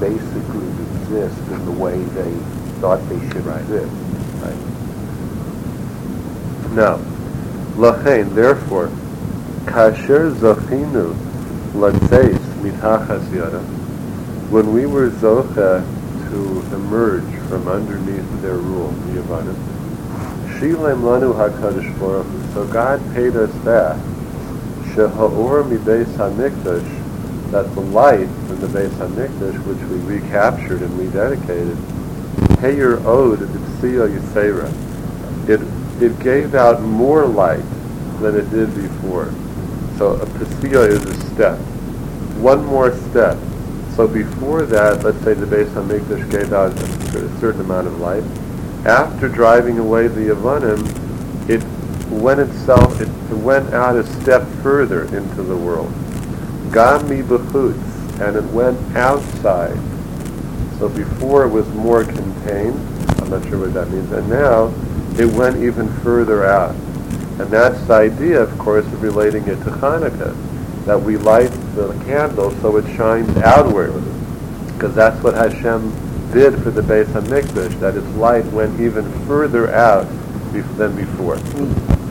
basically 0.00 0.66
exist 0.90 1.38
in 1.52 1.64
the 1.64 1.70
way 1.70 2.02
they 2.16 2.32
thought 2.80 2.98
they 3.08 3.20
should 3.28 3.46
Right. 3.46 3.60
exist. 3.60 3.92
Right. 4.42 4.56
Now, 6.74 6.98
Lachain, 7.76 8.34
therefore, 8.34 8.88
kasher 9.66 10.32
zachinu 10.32 11.14
latzeis 11.76 12.40
mitachas 12.62 13.22
yada, 13.32 13.60
when 14.50 14.72
we 14.72 14.84
were 14.86 15.10
zocha 15.10 15.82
to 16.30 16.62
emerge 16.74 17.22
from 17.48 17.68
underneath 17.68 18.42
their 18.42 18.56
rule, 18.56 18.92
the 19.06 19.20
Yavanim, 19.20 19.54
shilem 20.58 21.02
lanu 21.02 21.32
hakadosh 21.34 21.96
baruch. 22.00 22.26
So 22.52 22.64
God 22.64 23.00
paid 23.14 23.36
us 23.36 23.50
back. 23.64 23.96
Sheha'or 24.96 25.68
mi 25.68 25.76
hamikdash, 25.76 27.50
that 27.50 27.74
the 27.74 27.80
light 27.80 28.28
from 28.46 28.60
the 28.60 28.66
Beis 28.66 28.88
Hamikdash, 28.92 29.64
which 29.66 29.78
we 29.90 30.18
recaptured 30.18 30.80
and 30.80 30.90
rededicated, 30.98 31.76
Heyer 32.60 33.04
Od 33.04 33.38
B'Tzio 33.38 34.08
Yisera. 34.08 34.72
It 35.48 35.60
it 36.02 36.18
gave 36.20 36.54
out 36.54 36.80
more 36.82 37.26
light 37.26 37.64
than 38.20 38.36
it 38.36 38.50
did 38.50 38.74
before. 38.74 39.26
So 39.98 40.14
a 40.14 40.26
Psiya 40.26 40.88
is 40.88 41.04
a 41.04 41.14
step. 41.34 41.58
One 42.38 42.64
more 42.64 42.96
step. 43.10 43.38
So 43.94 44.08
before 44.08 44.62
that, 44.64 45.04
let's 45.04 45.22
say 45.24 45.34
the 45.34 45.46
Beis 45.46 45.68
Hamikdash 45.74 46.30
gave 46.30 46.52
out 46.52 46.72
a, 46.72 47.24
a 47.24 47.38
certain 47.40 47.60
amount 47.60 47.86
of 47.86 48.00
light. 48.00 48.24
After 48.86 49.28
driving 49.28 49.78
away 49.78 50.08
the 50.08 50.32
Yavanim, 50.34 51.50
it 51.50 51.62
went 52.08 52.40
itself, 52.40 53.00
it 53.00 53.08
went 53.36 53.72
out 53.74 53.96
a 53.96 54.06
step 54.20 54.46
further 54.62 55.04
into 55.16 55.42
the 55.42 55.56
world. 55.56 55.92
Gami 56.70 57.22
b'chutz, 57.22 58.20
and 58.20 58.36
it 58.36 58.44
went 58.52 58.78
outside. 58.96 59.76
So 60.78 60.88
before 60.88 61.44
it 61.44 61.48
was 61.48 61.68
more 61.70 62.04
contained, 62.04 62.78
I'm 63.20 63.30
not 63.30 63.44
sure 63.48 63.58
what 63.60 63.74
that 63.74 63.90
means, 63.90 64.10
and 64.12 64.28
now 64.28 64.72
it 65.18 65.32
went 65.34 65.56
even 65.56 65.88
further 66.00 66.44
out. 66.44 66.74
And 67.40 67.50
that's 67.50 67.80
the 67.86 67.94
idea, 67.94 68.40
of 68.42 68.58
course, 68.58 68.86
of 68.86 69.02
relating 69.02 69.42
it 69.48 69.56
to 69.64 69.70
Hanukkah, 69.70 70.34
that 70.84 71.00
we 71.00 71.16
light 71.16 71.50
the 71.74 71.92
candle 72.06 72.50
so 72.60 72.76
it 72.76 72.86
shines 72.96 73.36
outward, 73.38 73.92
because 74.74 74.94
that's 74.94 75.22
what 75.22 75.34
Hashem 75.34 75.90
did 76.32 76.62
for 76.62 76.70
the 76.70 76.82
Beis 76.82 77.06
Hamikdash, 77.06 77.78
that 77.80 77.96
its 77.96 78.08
light 78.16 78.44
went 78.46 78.80
even 78.80 79.10
further 79.26 79.72
out 79.72 80.06
than 80.76 80.96
before. 80.96 81.38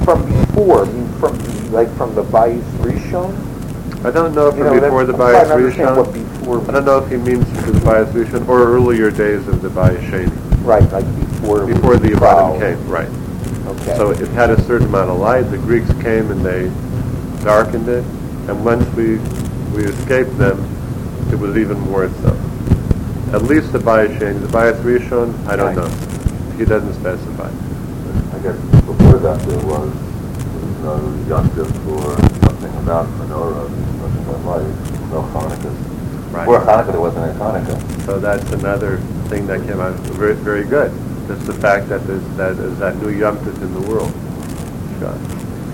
From 0.06 0.24
before, 0.46 0.86
from 1.20 1.72
like 1.72 1.90
from 1.98 2.14
the 2.14 2.24
Bayis 2.24 2.62
Rishon. 2.78 3.34
I 4.06 4.12
don't 4.12 4.36
know 4.36 4.50
if 4.50 4.56
You 4.56 4.64
from 4.64 4.76
know, 4.78 4.82
before 4.82 5.04
the 5.04 5.14
Bayis 5.14 5.50
what 5.98 6.08
Rishon. 6.14 6.70
I 6.70 6.72
don't 6.72 6.86
know 6.86 7.00
if 7.00 7.10
he 7.10 7.18
means 7.18 7.44
the 7.66 7.72
Bayis 7.80 8.12
Rishon 8.14 8.48
or 8.48 8.64
earlier 8.68 9.10
days 9.10 9.48
of 9.48 9.64
the 9.64 9.70
Bayis 9.70 9.98
Sheni, 10.12 10.32
Right, 10.64 10.84
like 10.92 11.06
before. 11.16 11.66
before 11.66 11.98
the 11.98 12.10
Yavanim 12.10 12.60
came, 12.60 12.88
right. 12.88 13.10
Okay. 13.68 13.98
So 13.98 14.12
it 14.12 14.28
had 14.30 14.52
a 14.52 14.62
certain 14.62 14.88
amount 14.90 15.10
of 15.10 15.18
light. 15.18 15.42
The 15.50 15.58
Greeks 15.58 15.92
came 16.04 16.30
and 16.30 16.46
they 16.46 16.70
darkened 17.44 17.90
it, 17.90 18.04
and 18.48 18.64
once 18.64 18.86
we 18.96 19.18
we 19.76 19.86
escaped 19.86 20.38
them, 20.38 20.60
it 21.32 21.40
was 21.40 21.58
even 21.58 21.80
more 21.80 22.10
so. 22.22 22.30
At 23.34 23.42
least 23.42 23.74
the 23.74 23.80
Bayis 23.80 24.20
Sheni, 24.20 24.40
the 24.40 24.48
Bayis 24.48 24.80
Rishon, 24.84 25.34
I 25.48 25.56
don't 25.56 25.76
Right. 25.76 25.78
know. 25.78 26.58
He 26.60 26.64
doesn't 26.66 26.94
specify. 26.94 27.50
I 28.34 28.40
guess 28.40 28.58
before 28.86 29.20
that 29.20 29.40
there 29.48 29.60
was, 29.66 29.92
there 29.94 30.66
was 30.66 30.78
no 30.84 30.96
yontif 31.30 31.72
or 31.88 32.16
something 32.46 32.74
about 32.84 33.08
menorah, 33.20 33.70
nothing 34.00 34.24
about 34.26 34.46
light, 34.46 35.12
no 35.12 35.22
Hanukkah. 35.34 35.74
Right. 36.34 36.46
Before 36.46 36.60
Hanukkah 36.62 36.92
there 36.92 37.02
wasn't 37.02 37.26
any 37.30 37.40
Hanukkah. 37.40 38.06
So 38.06 38.20
that's 38.20 38.52
another 38.52 38.98
thing 39.30 39.48
that 39.48 39.66
came 39.66 39.80
out 39.80 39.94
very, 40.16 40.36
very 40.36 40.64
good. 40.66 40.92
Just 41.28 41.46
the 41.48 41.54
fact 41.54 41.90
that 41.90 42.06
there's 42.06 42.24
that, 42.38 42.56
there's 42.58 42.78
that 42.80 42.98
new 42.98 43.10
Yom 43.10 43.38
Tov 43.38 43.62
in 43.62 43.74
the 43.74 43.82
world. 43.90 44.12
Sure. 45.00 45.16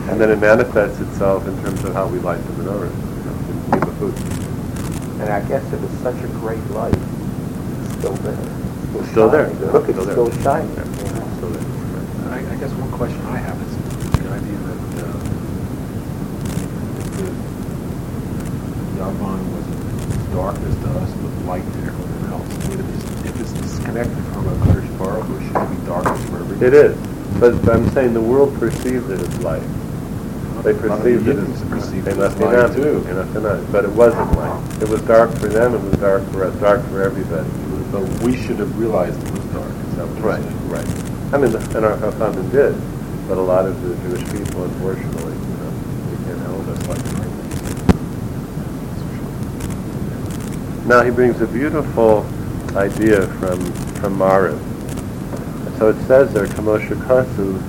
And 0.10 0.19
then 0.19 0.29
it 0.31 0.39
manifests 0.39 1.00
itself 1.00 1.45
in 1.48 1.55
terms 1.62 1.83
of 1.83 1.93
how 1.93 2.07
we 2.07 2.19
light 2.19 2.41
the 2.45 2.53
menorah, 2.63 2.89
you 2.89 3.24
know, 3.25 3.36
in 3.50 3.55
Yom 3.71 3.81
Kippur. 3.81 5.21
And 5.21 5.29
I 5.29 5.41
guess 5.48 5.63
it 5.74 5.79
was 5.81 5.91
such 6.00 6.17
a 6.24 6.27
great 6.39 6.63
light. 6.71 6.95
It's 6.95 7.98
still 8.00 8.13
there. 8.13 8.38
It's 8.95 9.10
still 9.12 9.29
there. 9.29 9.48
shining. 9.50 9.71
Look, 9.71 9.89
it's 9.89 10.00
Still 10.00 10.31
still 10.31 10.41
shining. 10.41 10.74
Yeah, 10.74 10.86
you 10.86 11.13
know. 11.13 11.38
still 11.38 11.50
there. 11.50 11.65
I, 12.31 12.39
I 12.39 12.50
guess 12.62 12.74
one 12.74 12.91
question 12.91 13.20
I 13.25 13.38
have 13.38 13.58
is 13.58 13.74
the 14.22 14.30
idea 14.30 14.53
that 14.53 15.01
uh, 15.01 15.18
Yavan 19.01 19.41
was 19.50 19.65
darkness 20.30 20.75
to 20.84 20.89
us, 21.01 21.10
but 21.10 21.46
light 21.50 21.63
to 21.65 21.80
everyone 21.89 22.30
else. 22.30 22.46
I 22.46 22.70
mean, 22.70 22.80
if 22.80 22.86
it's, 22.94 23.25
if 23.25 23.41
it's 23.41 23.53
disconnected 23.53 24.24
from 24.25 24.46
a 24.46 24.65
Kurdish 24.65 24.91
Baruch, 24.91 25.25
it 25.41 25.48
should 25.48 25.70
be 25.74 25.86
darkness 25.88 26.30
for 26.30 26.38
everyone. 26.38 26.63
It 26.63 26.74
is. 26.75 26.96
But 27.39 27.68
I'm 27.68 27.89
saying 27.98 28.13
the 28.13 28.22
world 28.22 28.53
perceives 28.60 29.10
it 29.10 29.20
as 29.20 29.39
light. 29.39 29.65
They 30.62 30.77
perceived 30.77 31.27
it 31.30 31.39
as 31.39 31.62
perceived 31.63 32.06
they 32.06 32.13
must 32.13 32.36
as 32.36 32.41
light 32.44 32.53
not 32.53 32.75
too. 32.75 33.00
They 33.00 33.13
must 33.13 33.34
not. 33.34 33.72
But 33.72 33.86
it 33.86 33.91
wasn't 33.91 34.38
light. 34.38 34.84
It 34.84 34.88
was 34.88 35.01
dark 35.01 35.32
for 35.32 35.48
them. 35.48 35.74
It 35.74 35.82
was 35.82 35.94
dark 35.94 36.22
for 36.30 36.44
us. 36.44 36.56
Dark 36.60 36.86
for 36.89 37.01
everybody. 37.01 37.50
But 37.91 38.03
we 38.22 38.38
should 38.38 38.60
have 38.60 38.77
realized 38.77 39.18
it 39.18 39.32
was 39.32 39.46
dark. 39.46 39.72
Is 39.72 39.96
that 39.96 40.06
what 40.06 40.18
you're 40.20 40.77
Right. 40.77 40.86
Right. 40.86 41.11
I 41.34 41.38
mean, 41.38 41.56
and 41.56 41.86
our 41.86 41.96
Chachamim 41.96 42.52
did, 42.52 42.76
but 43.30 43.38
a 43.38 43.42
lot 43.42 43.66
of 43.66 43.82
the 43.82 43.96
Jewish 44.04 44.24
people, 44.32 44.66
unfortunately, 44.66 45.34
you 45.34 45.56
know, 45.56 45.72
help 46.44 46.68
us 46.68 46.88
like 46.90 47.00
Now 50.86 51.02
he 51.04 51.12
brings 51.12 51.40
a 51.40 51.48
beautiful 51.48 52.26
idea 52.76 53.28
from 53.38 53.60
from 54.02 54.18
Mariv. 54.18 54.60
So 55.78 55.88
it 55.90 56.06
says 56.06 56.34
there, 56.34 56.48
Kamosha 56.48 56.96
Kasu, 57.06 57.62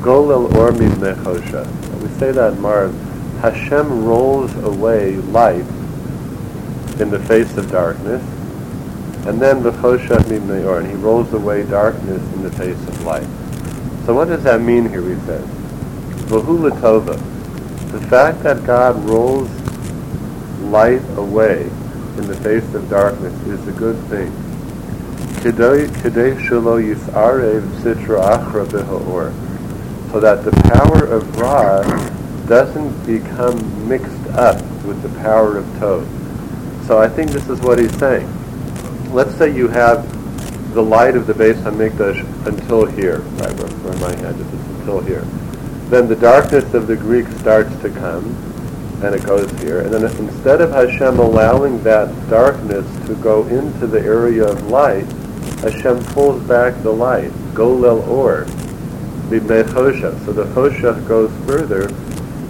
Golel 0.00 0.48
Ormi 0.50 0.88
Nechosha. 0.96 1.66
We 2.02 2.08
say 2.18 2.32
that 2.32 2.54
in 2.54 2.58
Mariv. 2.58 2.92
Hashem 3.38 4.04
rolls 4.04 4.52
away 4.56 5.16
light 5.16 5.64
in 7.00 7.10
the 7.10 7.20
face 7.20 7.56
of 7.56 7.70
darkness, 7.70 8.22
and 9.28 9.38
then 9.42 9.62
V'chosha 9.62 10.26
Mimnei 10.26 10.64
Or, 10.64 10.78
and 10.80 10.88
he 10.88 10.94
rolls 10.94 11.34
away 11.34 11.62
darkness 11.64 12.22
in 12.32 12.42
the 12.42 12.50
face 12.52 12.78
of 12.88 13.02
light. 13.02 13.28
So 14.06 14.14
what 14.14 14.28
does 14.28 14.42
that 14.44 14.62
mean 14.62 14.88
here, 14.88 15.02
he 15.02 15.20
says? 15.26 15.44
V'hu 16.30 16.70
Latova. 16.70 17.18
The 17.92 18.00
fact 18.08 18.42
that 18.44 18.64
God 18.64 18.96
rolls 19.04 19.50
light 20.62 21.02
away 21.18 21.64
in 22.16 22.26
the 22.26 22.36
face 22.36 22.64
of 22.72 22.88
darkness 22.88 23.34
is 23.46 23.68
a 23.68 23.72
good 23.72 24.02
thing. 24.08 24.32
So 25.42 25.52
that 30.20 30.44
the 30.44 30.50
power 30.72 31.04
of 31.04 31.36
Ra 31.38 31.82
doesn't 32.46 33.06
become 33.06 33.88
mixed 33.88 34.26
up 34.28 34.56
with 34.86 35.02
the 35.02 35.10
power 35.20 35.58
of 35.58 35.66
Tov. 35.76 36.06
So 36.86 36.98
I 36.98 37.08
think 37.08 37.30
this 37.30 37.46
is 37.50 37.60
what 37.60 37.78
he's 37.78 37.94
saying. 37.98 38.37
Let's 39.10 39.34
say 39.36 39.54
you 39.54 39.68
have 39.68 40.06
the 40.74 40.82
light 40.82 41.16
of 41.16 41.26
the 41.26 41.32
Beis 41.32 41.54
Hamikdash 41.62 42.46
until 42.46 42.84
here, 42.84 43.20
right 43.20 43.52
where, 43.58 43.68
where 43.68 43.96
my 43.98 44.14
hand 44.16 44.38
is, 44.38 44.52
until 44.78 45.00
here. 45.00 45.22
Then 45.88 46.08
the 46.08 46.16
darkness 46.16 46.74
of 46.74 46.86
the 46.86 46.96
Greek 46.96 47.26
starts 47.38 47.74
to 47.80 47.88
come, 47.88 48.26
and 49.02 49.14
it 49.14 49.24
goes 49.24 49.50
here. 49.62 49.80
And 49.80 49.92
then 49.92 50.04
instead 50.18 50.60
of 50.60 50.72
Hashem 50.72 51.18
allowing 51.18 51.82
that 51.84 52.08
darkness 52.28 52.86
to 53.06 53.14
go 53.16 53.46
into 53.46 53.86
the 53.86 54.00
area 54.00 54.46
of 54.46 54.68
light, 54.68 55.06
Hashem 55.62 56.04
pulls 56.12 56.42
back 56.46 56.80
the 56.82 56.92
light. 56.92 57.30
Golel 57.54 58.06
or, 58.06 58.44
chosha. 59.30 60.24
So 60.26 60.32
the 60.32 60.44
chosha 60.54 61.06
goes 61.08 61.30
further, 61.46 61.88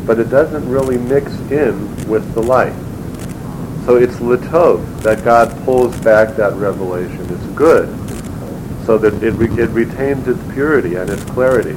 but 0.04 0.18
it 0.18 0.28
doesn't 0.28 0.68
really 0.68 0.98
mix 0.98 1.32
in 1.52 2.08
with 2.08 2.34
the 2.34 2.42
light. 2.42 2.74
So 3.88 3.96
it's 3.96 4.16
litov 4.16 5.00
that 5.00 5.24
God 5.24 5.48
pulls 5.64 5.98
back 6.00 6.36
that 6.36 6.52
revelation. 6.56 7.22
It's 7.32 7.46
good, 7.56 7.88
so 8.84 8.98
that 8.98 9.14
it, 9.22 9.30
re- 9.30 9.62
it 9.62 9.70
retains 9.70 10.28
its 10.28 10.42
purity 10.52 10.96
and 10.96 11.08
its 11.08 11.24
clarity. 11.24 11.72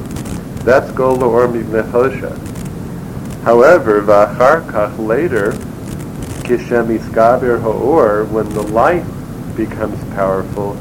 That's 0.65 0.91
gola 0.91 1.25
or 1.25 1.47
nechosha. 1.47 2.35
However, 3.43 4.01
v'achar 4.01 4.69
kach 4.69 4.97
later, 4.99 5.53
kishem 6.43 6.99
iskaber 6.99 7.61
ha'or, 7.61 8.25
when 8.25 8.49
the 8.49 8.63
light 8.63 9.05
becomes 9.55 9.97
powerful, 10.13 10.73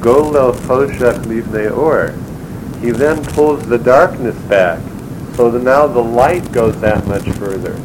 golel 0.00 0.54
choshech 0.66 1.22
livnei 1.22 1.70
or, 1.70 2.10
he 2.80 2.90
then 2.90 3.24
pulls 3.26 3.64
the 3.68 3.78
darkness 3.78 4.36
back, 4.48 4.80
so 5.36 5.52
that 5.52 5.62
now 5.62 5.86
the 5.86 6.02
light 6.02 6.50
goes 6.50 6.76
that 6.80 7.06
much 7.06 7.28
further. 7.38 7.80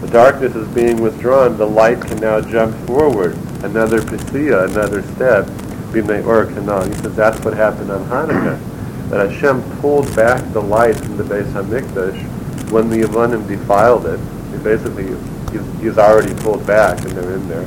The 0.00 0.08
darkness 0.08 0.54
is 0.54 0.68
being 0.68 1.00
withdrawn, 1.00 1.56
the 1.56 1.66
light 1.66 2.00
can 2.00 2.20
now 2.20 2.40
jump 2.40 2.74
forward, 2.86 3.36
another 3.64 4.00
pisia, 4.00 4.70
another 4.70 5.02
step, 5.02 5.44
b'nei 5.90 6.24
or. 6.24 6.46
He 6.86 6.94
says 7.02 7.16
that's 7.16 7.44
what 7.44 7.54
happened 7.54 7.90
on 7.90 8.04
Hanukkah, 8.04 9.10
that 9.10 9.28
Hashem 9.28 9.60
pulled 9.80 10.14
back 10.14 10.52
the 10.52 10.62
light 10.62 10.96
from 10.96 11.16
the 11.16 11.24
Beis 11.24 11.50
Hamikdash 11.52 12.70
when 12.70 12.88
the 12.90 12.98
Yavanim 12.98 13.48
defiled 13.48 14.06
it. 14.06 14.20
He 14.52 14.62
basically, 14.62 15.08
he's, 15.50 15.80
he's 15.80 15.98
already 15.98 16.32
pulled 16.42 16.64
back 16.64 17.00
and 17.00 17.10
they're 17.10 17.34
in 17.34 17.48
there. 17.48 17.64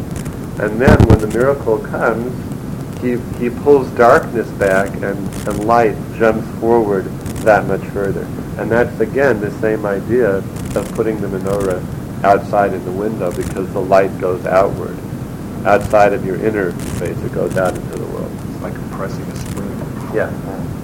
And 0.66 0.80
then 0.80 0.98
when 1.08 1.20
the 1.20 1.28
miracle 1.28 1.80
comes, 1.80 2.32
he, 3.02 3.18
he 3.40 3.50
pulls 3.50 3.90
darkness 3.92 4.50
back 4.52 4.94
and, 5.02 5.18
and 5.48 5.66
light 5.66 5.98
jumps 6.16 6.48
forward 6.60 7.06
that 7.44 7.66
much 7.66 7.82
further. 7.88 8.24
And 8.58 8.72
that's 8.72 9.00
again 9.00 9.42
the 9.42 9.52
same 9.60 9.86
idea 9.86 10.38
of 10.38 10.92
putting 10.96 11.20
the 11.20 11.28
menorah 11.28 11.84
outside 12.24 12.74
in 12.74 12.84
the 12.86 12.92
window 12.92 13.32
because 13.36 13.72
the 13.74 13.82
light 13.82 14.18
goes 14.20 14.46
outward. 14.46 14.98
Outside 15.66 16.14
of 16.14 16.26
your 16.26 16.36
inner 16.44 16.72
space, 16.96 17.18
it 17.22 17.32
goes 17.34 17.58
out 17.58 17.76
into 17.76 17.98
the 17.98 18.06
world. 18.08 18.32
It's 18.52 18.62
like 18.62 18.74
compressing 18.76 19.24
a 19.24 19.36
spring. 19.36 19.70
Yeah. 20.14 20.30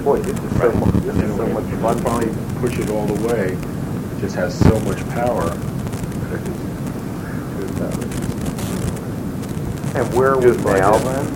Boy, 0.03 0.19
this 0.21 0.37
is 0.39 0.57
so 0.59 0.71
much, 0.73 0.93
this 1.03 1.15
is 1.17 1.35
so 1.35 1.45
And 1.45 1.53
much 1.53 1.63
if 1.65 1.71
you 1.71 1.77
fun. 1.79 1.99
finally 1.99 2.33
push 2.59 2.77
it 2.79 2.89
all 2.89 3.05
the 3.07 3.27
way, 3.27 3.53
it 3.53 4.19
just 4.21 4.35
has 4.35 4.57
so 4.57 4.79
much 4.81 4.99
power 5.09 5.43
that 5.49 6.33
it 6.33 6.45
just 6.45 6.59
goes 7.57 7.75
that 7.79 7.97
way. 7.97 8.07
And 10.01 10.13
where 10.13 10.33
are 10.33 10.39
we 10.39 10.51
now 10.79 10.93
idea. 10.95 11.05
then? 11.05 11.33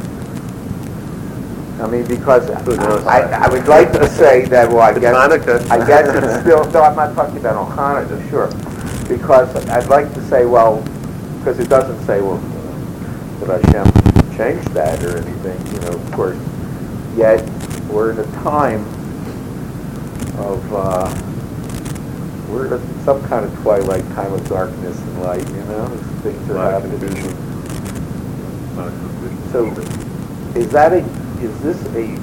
I 1.82 1.88
mean, 1.88 2.06
because 2.08 2.48
Who 2.66 2.78
knows? 2.78 3.04
I, 3.08 3.22
I 3.46 3.50
would 3.50 3.68
like 3.68 3.92
to 3.94 4.08
say 4.10 4.46
that, 4.46 4.70
well, 4.70 4.82
I 4.82 4.94
guess, 5.00 5.16
I 5.72 5.78
guess 5.86 6.08
it's 6.24 6.42
still, 6.42 6.70
no, 6.72 6.84
I'm 6.84 6.96
not 6.96 7.16
talking 7.16 7.38
about 7.38 7.56
on 7.56 7.72
Hanukkah, 7.76 8.30
sure. 8.30 8.50
Because 9.12 9.54
I'd 9.68 9.90
like 9.90 10.14
to 10.14 10.22
say, 10.30 10.46
well, 10.46 10.82
because 11.38 11.60
it 11.60 11.68
doesn't 11.68 12.02
say, 12.06 12.22
well, 12.22 12.38
that 13.42 13.62
Hashem 13.66 14.38
changed 14.38 14.70
that 14.70 15.04
or 15.04 15.18
anything, 15.18 15.68
you 15.74 15.82
know, 15.82 15.90
of 15.90 16.12
course. 16.14 16.38
Yet, 17.18 17.44
we're 17.90 18.12
in 18.12 18.20
a 18.20 18.32
time 18.42 18.86
of, 20.40 20.74
uh, 20.74 21.14
we're 22.50 22.74
in 22.74 23.04
some 23.04 23.22
kind 23.28 23.44
of 23.44 23.54
twilight 23.60 24.08
time 24.16 24.32
of 24.32 24.48
darkness 24.48 24.98
and 24.98 25.22
light, 25.24 25.46
you 25.46 25.64
know, 25.64 25.88
things 26.24 26.50
are 26.50 26.72
happening. 26.72 26.98
confusion. 26.98 27.34
A 27.36 28.76
lot 28.78 28.88
of 28.88 28.94
confusion. 28.94 29.52
So, 29.52 30.58
is 30.58 30.72
that 30.72 30.94
a, 30.94 31.00
is 31.44 31.62
this 31.62 31.86
a, 31.96 32.16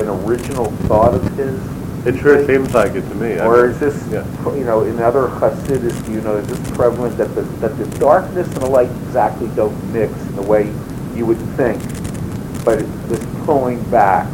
an 0.00 0.08
original 0.26 0.72
thought 0.88 1.14
of 1.14 1.22
his? 1.36 1.79
It 2.06 2.18
sure 2.18 2.46
seems 2.46 2.72
like 2.72 2.94
it 2.94 3.02
to 3.02 3.14
me. 3.14 3.38
I 3.38 3.46
Or 3.46 3.62
mean, 3.66 3.70
is 3.72 3.78
this, 3.80 4.08
yeah. 4.10 4.24
you 4.54 4.64
know, 4.64 4.84
in 4.84 4.98
other 5.00 5.28
Hasidus, 5.28 6.08
you 6.08 6.20
know, 6.22 6.36
is 6.36 6.46
this 6.46 6.58
prevalent 6.76 7.16
that 7.18 7.34
the, 7.34 7.42
that 7.60 7.76
the 7.76 7.84
darkness 7.98 8.46
and 8.48 8.56
the 8.62 8.70
light 8.70 8.90
exactly 9.06 9.48
don't 9.54 9.76
mix 9.92 10.12
in 10.28 10.36
the 10.36 10.42
way 10.42 10.72
you 11.14 11.26
would 11.26 11.36
think, 11.58 11.78
but 12.64 12.78
it's 12.80 13.08
this 13.08 13.22
pulling 13.44 13.82
back? 13.90 14.26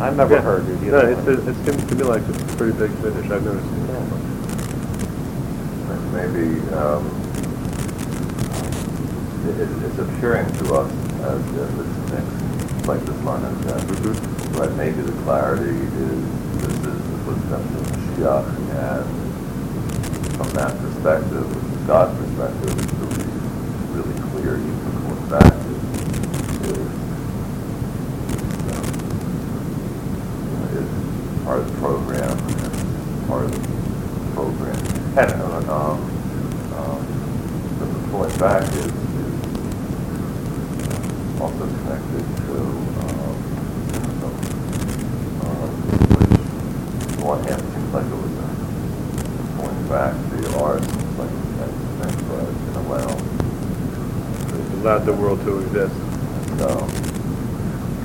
I've 0.00 0.16
never 0.16 0.34
Yeah. 0.34 0.42
heard 0.42 0.68
it, 0.68 0.80
you 0.80 0.92
No, 0.92 1.02
know. 1.02 1.08
it's, 1.08 1.26
it, 1.26 1.48
it 1.48 1.54
seems 1.64 1.84
to 1.88 1.94
me 1.96 2.04
like 2.04 2.22
it's 2.28 2.40
a 2.52 2.56
pretty 2.56 2.78
big 2.78 2.90
finish. 2.98 3.30
I've 3.30 3.44
never 3.44 3.60
seen 3.60 3.88
it. 3.90 4.04
maybe 6.14 6.60
um, 6.74 7.04
it, 9.48 9.60
it- 9.60 9.82
it's 9.84 9.98
appearing 9.98 10.46
to 10.58 10.74
us 10.74 10.90
as 11.22 11.40
if 11.56 11.70
it's 11.80 11.96
mixed, 12.12 12.86
like 12.86 13.00
this 13.04 13.20
line 13.24 13.42
has 13.42 13.58
said. 13.64 14.33
But 14.56 14.72
maybe 14.76 15.02
the 15.02 15.12
clarity 15.22 15.70
is 15.70 16.58
this 16.60 16.72
is 16.72 16.82
the 16.84 17.18
footsteps 17.24 17.74
of 17.74 17.86
Mashiach, 17.92 18.46
and 18.70 19.06
from 20.36 20.48
that 20.50 20.76
perspective, 20.78 21.46
God's 21.86 22.16
perspective, 22.18 22.78
it's 22.78 22.92
really, 22.94 23.24
really 23.92 24.18
clear. 24.30 24.56
You 24.56 24.72
can 24.72 25.08
look 25.08 25.22
back. 25.28 25.52
You 26.64 26.72
know, 28.72 28.82
is 30.72 30.88
part 31.44 31.58
of 31.60 31.66
the 31.70 31.76
program 31.78 32.36
and 32.38 33.28
part 33.28 33.44
of 33.44 33.50
the 33.52 33.58
program. 34.32 34.78
And 35.16 35.32
uh, 35.42 35.72
um, 35.72 35.98
um, 36.74 37.00
but 37.78 37.88
the 37.92 37.98
pulling 38.10 38.36
back 38.38 38.62
is, 38.72 38.86
is 38.86 38.92
also 41.40 41.64
connected 41.68 42.24
to 42.48 42.56
um, 43.04 43.36
cynicism, 43.92 44.32
um, 45.44 45.68
which 46.16 46.32
on 47.18 47.24
one 47.24 47.40
hand 47.44 47.60
seems 47.60 47.92
like 47.92 48.06
it 48.06 48.16
was 48.16 48.34
a 48.40 48.48
pulling 49.60 49.84
back 49.88 50.14
the 50.30 50.40
art, 50.58 50.82
seems 50.82 51.18
like 51.18 51.30
it 51.30 51.34
was 51.34 52.00
meant 52.00 52.18
for 52.26 52.40
it 52.40 52.76
allow. 52.76 53.08
It 54.48 54.72
allowed 54.78 55.04
the 55.06 55.12
world 55.12 55.40
to 55.44 55.58
exist. 55.60 55.94
So, 56.58 56.68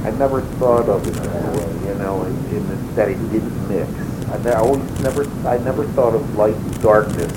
I 0.10 0.18
never 0.18 0.42
thought 0.42 0.90
of 0.90 1.06
it 1.08 1.14
that 1.14 1.56
way, 1.56 1.88
you 1.88 1.96
know, 2.00 2.24
in, 2.24 2.36
in 2.50 2.68
the, 2.68 2.76
that 2.96 3.10
it 3.10 3.20
didn't 3.30 3.70
mix. 3.70 3.88
I, 4.30 4.50
I 4.50 4.56
always 4.56 4.84
never, 5.02 5.30
I 5.48 5.60
never 5.60 5.86
thought 5.90 6.16
of 6.16 6.36
light 6.36 6.56
and 6.56 6.82
darkness 6.82 7.32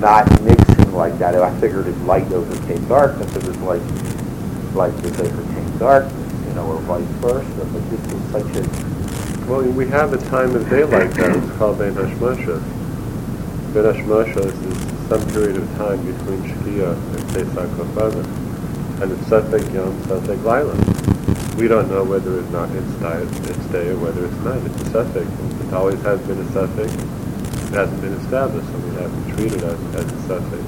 not 0.00 0.28
mixing 0.42 0.92
like 0.92 1.16
that. 1.18 1.34
I 1.34 1.58
figured 1.60 1.86
if 1.86 1.98
light 2.02 2.30
overcame 2.30 2.86
darkness. 2.88 3.34
It 3.36 3.44
was 3.44 3.56
like 3.58 3.80
light 4.74 4.92
was 5.02 5.18
overcame 5.18 5.78
darkness, 5.78 6.46
you 6.46 6.54
know, 6.54 6.66
or 6.66 6.80
vice 6.82 7.04
versa. 7.24 7.48
But 7.72 7.90
this 7.90 8.12
is 8.12 8.32
such 8.32 8.56
a 8.56 9.46
Well, 9.50 9.62
we 9.62 9.86
have 9.88 10.12
a 10.12 10.18
time 10.28 10.54
of 10.54 10.68
daylight 10.68 11.10
that. 11.12 11.36
It's 11.36 11.56
called 11.56 11.78
Ben 11.78 11.94
Hashmoshes. 11.94 12.60
Ben 13.72 13.84
Hashmoshes 13.84 14.52
is 14.68 15.08
some 15.08 15.26
period 15.30 15.56
of 15.56 15.66
time 15.78 16.04
between 16.04 16.42
Shkia 16.52 16.92
and 16.92 17.28
Pesach 17.32 17.70
Kofanim. 17.78 19.00
And 19.00 19.10
it's 19.10 19.22
Sefek 19.22 19.72
Yom, 19.72 19.98
Sefek 20.02 20.44
Laila. 20.44 21.13
We 21.56 21.68
don't 21.68 21.88
know 21.88 22.04
whether 22.04 22.38
it's 22.38 22.50
not 22.50 22.70
it's 22.70 22.94
day, 22.98 23.22
it's 23.50 23.66
day 23.70 23.88
or 23.90 23.98
whether 23.98 24.26
it's 24.26 24.40
night. 24.42 24.62
It's 24.66 24.82
a 24.82 25.04
Sefek. 25.04 25.68
It 25.68 25.72
always 25.72 26.02
has 26.02 26.20
been 26.26 26.40
a 26.40 26.48
Sefek. 26.50 26.90
It 26.90 27.74
hasn't 27.74 28.00
been 28.00 28.14
established, 28.14 28.66
so 28.66 28.78
we 28.78 28.94
have 28.98 29.12
to 29.12 29.22
treat 29.36 29.52
it 29.52 29.62
as, 29.62 29.78
a 29.94 30.04
Sefek. 30.26 30.64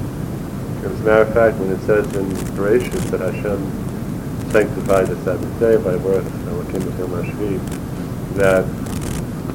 As 0.87 1.01
a 1.01 1.05
matter 1.05 1.23
of 1.23 1.35
fact, 1.35 1.59
when 1.59 1.73
it 1.73 1.81
says 1.83 2.07
in 2.15 2.31
Bereshit 2.55 3.11
that 3.11 3.21
Hashem 3.21 3.59
sanctified 4.51 5.09
the 5.09 5.17
seventh 5.25 5.59
day 5.59 5.77
by 5.77 5.99
Hashvi, 5.99 7.59
that 8.37 8.65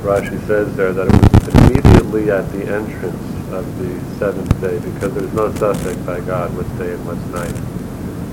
Rashi 0.01 0.45
says 0.47 0.75
there 0.75 0.91
that 0.93 1.07
it 1.07 1.13
was 1.13 1.47
immediately 1.55 2.31
at 2.31 2.51
the 2.51 2.65
entrance 2.65 3.31
of 3.53 3.65
the 3.77 4.17
seventh 4.17 4.59
day 4.59 4.79
because 4.79 5.13
there's 5.13 5.33
no 5.33 5.53
suffix 5.55 5.95
by 6.01 6.19
God 6.21 6.55
what's 6.57 6.69
day 6.79 6.93
and 6.93 7.05
what's 7.05 7.23
night. 7.27 7.70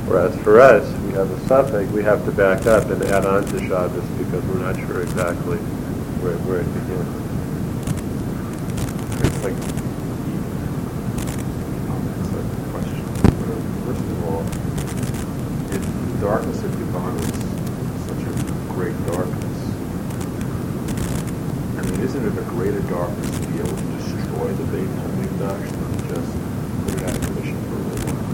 Whereas 0.08 0.34
for 0.40 0.58
us, 0.58 0.90
we 1.04 1.12
have 1.12 1.30
a 1.30 1.38
suffix, 1.46 1.92
we 1.92 2.02
have 2.02 2.24
to 2.24 2.32
back 2.32 2.64
up 2.64 2.88
and 2.88 3.02
add 3.04 3.26
on 3.26 3.44
to 3.44 3.58
Shabbos 3.68 4.02
because 4.16 4.42
we're 4.46 4.64
not 4.64 4.74
sure 4.76 5.02
exactly 5.02 5.58
where, 6.24 6.38
where 6.48 6.60
it 6.64 6.72
begins. 6.72 7.04
It's 9.20 9.44
like, 9.44 9.52
question. 12.72 13.04
First 13.84 14.00
of 14.00 14.24
all, 14.24 14.40
if 15.76 15.84
the 15.84 16.24
darkness 16.24 16.56
of 16.64 16.72
Yavon 16.72 17.12
is 17.20 17.36
such 18.08 18.24
a 18.24 18.34
great 18.72 18.96
darkness, 19.12 19.58
I 21.76 21.84
mean, 21.84 22.00
isn't 22.00 22.24
it 22.24 22.32
a 22.32 22.48
greater 22.48 22.80
darkness 22.88 23.28
to 23.28 23.46
be 23.52 23.60
able 23.60 23.76
to 23.76 23.88
destroy 24.00 24.48
the 24.56 24.64
Beit 24.72 24.88
HaMikdash 24.88 25.68
than 25.68 26.00
just 26.08 26.32
put 26.88 26.96
it 26.96 27.04
out 27.04 27.12
of 27.12 27.20
commission 27.28 27.60
for 27.68 27.76
a 27.76 27.84
little 27.92 28.08
while? 28.08 28.24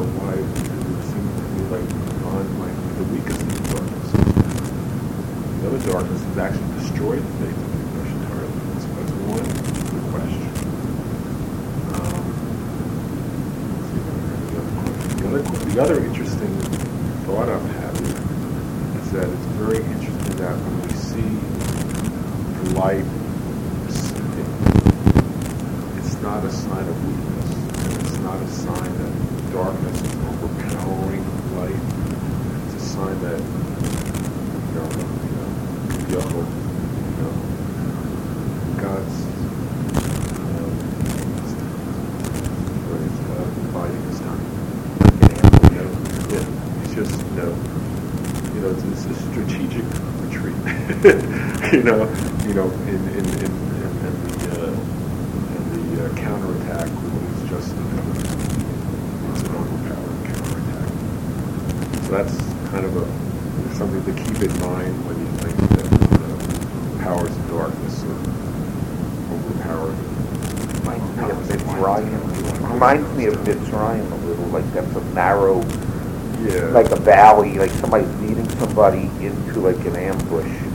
So 0.00 0.06
why 0.16 0.32
it 0.32 0.40
seem 1.12 1.28
to 1.28 1.44
me 1.52 1.60
like 1.68 1.84
might 2.56 2.72
be 2.72 2.88
the 2.96 3.04
weakest 3.12 3.36
of 3.36 3.52
the? 3.52 4.16
The 5.60 5.68
other 5.68 5.76
darkness 5.92 6.24
has 6.24 6.40
actually 6.40 6.72
destroyed 6.80 7.20
the 7.20 7.28
Beit 7.36 7.52
HaMikdash 7.52 8.08
entirely. 8.16 8.48
That's, 8.80 8.88
one 9.28 9.44
question. 10.08 10.48
Um, 12.00 12.24
the 15.20 15.28
other 15.28 15.44
question. 15.44 15.68
The 15.68 15.84
other, 15.84 16.00
the 16.00 16.00
other 16.00 16.00
interesting 16.00 16.48
thought 17.28 17.52
I'm 17.52 17.68
having 17.84 18.08
is 19.04 19.12
that 19.12 19.28
it's 19.28 19.48
very 19.60 19.84
interesting 19.84 20.32
that 20.40 20.56
when 20.56 20.80
we 20.80 20.96
see 20.96 21.28
the 22.56 22.72
light 22.80 23.04
receding, 23.84 24.48
it's 26.00 26.16
not 26.24 26.40
a 26.40 26.48
sign 26.48 26.88
of 26.88 26.96
weakness, 27.04 27.52
and 27.84 28.00
it's 28.00 28.16
not 28.24 28.40
a 28.40 28.48
sign 28.48 28.96
that 28.96 29.20
darkness 29.50 30.00
is 30.00 30.14
overpowering 30.14 31.24
light. 31.56 31.82
It's 32.66 32.74
a 32.76 32.86
sign 32.86 33.18
that 33.20 33.40
you 33.40 34.74
know, 34.78 34.86
you 35.26 35.34
know, 35.34 35.50
Yaakov, 36.06 36.46
you 37.10 37.16
know, 37.18 37.34
God's 38.80 39.16
um, 40.38 40.70
what 42.86 43.00
is 43.02 43.18
uh, 43.26 43.44
biding 43.74 44.04
his 44.06 44.20
time. 44.20 44.44
You 45.72 45.82
know, 45.82 45.90
yeah, 46.30 46.46
it's 46.84 46.94
just 46.94 47.18
you 47.18 47.34
know, 47.34 47.50
you 48.54 48.60
know, 48.60 48.70
it's, 48.70 48.84
it's 48.84 49.04
a 49.06 49.14
strategic 49.32 49.86
retreat. 50.22 50.60
You 51.80 51.86
know, 51.86 52.04
you 52.46 52.52
know, 52.52 52.68
in 52.92 53.00
in 53.08 53.24
in, 53.24 53.24
in, 53.24 54.12
the 54.28 54.52
uh, 54.52 54.68
the 55.72 56.04
uh, 56.04 56.14
counterattack 56.14 56.88
was 56.92 57.48
just 57.48 57.74
you 57.74 57.82
know, 57.96 58.04
it's 59.32 59.40
an 59.40 59.56
overpowered 59.56 60.20
counterattack. 60.28 60.88
So 62.04 62.10
that's 62.12 62.36
kind 62.68 62.84
of 62.84 62.92
a 62.98 63.06
something 63.76 64.04
to 64.04 64.12
keep 64.12 64.42
in 64.42 64.52
mind 64.60 64.92
when 65.06 65.16
you 65.20 65.26
think 65.40 65.56
that 65.56 65.88
the 66.20 67.02
powers 67.02 67.30
of 67.34 67.48
darkness 67.48 68.04
are 68.04 68.20
overpowered. 69.32 69.96
reminds 70.84 71.16
me 71.16 71.30
of 71.30 71.38
Mitzrayim. 71.48 72.72
Reminds 72.74 73.16
me 73.16 73.24
of 73.24 73.34
Mitzrayim 73.36 74.12
a 74.12 74.14
little, 74.26 74.44
like 74.48 74.70
that's 74.74 74.94
a 74.96 75.04
narrow, 75.14 75.62
Yeah. 76.42 76.66
like 76.74 76.90
a 76.90 76.96
valley, 77.00 77.54
like 77.58 77.70
somebody's 77.70 78.14
leading 78.20 78.48
somebody 78.58 79.10
into 79.24 79.60
like 79.60 79.82
an 79.86 79.96
ambush, 79.96 80.69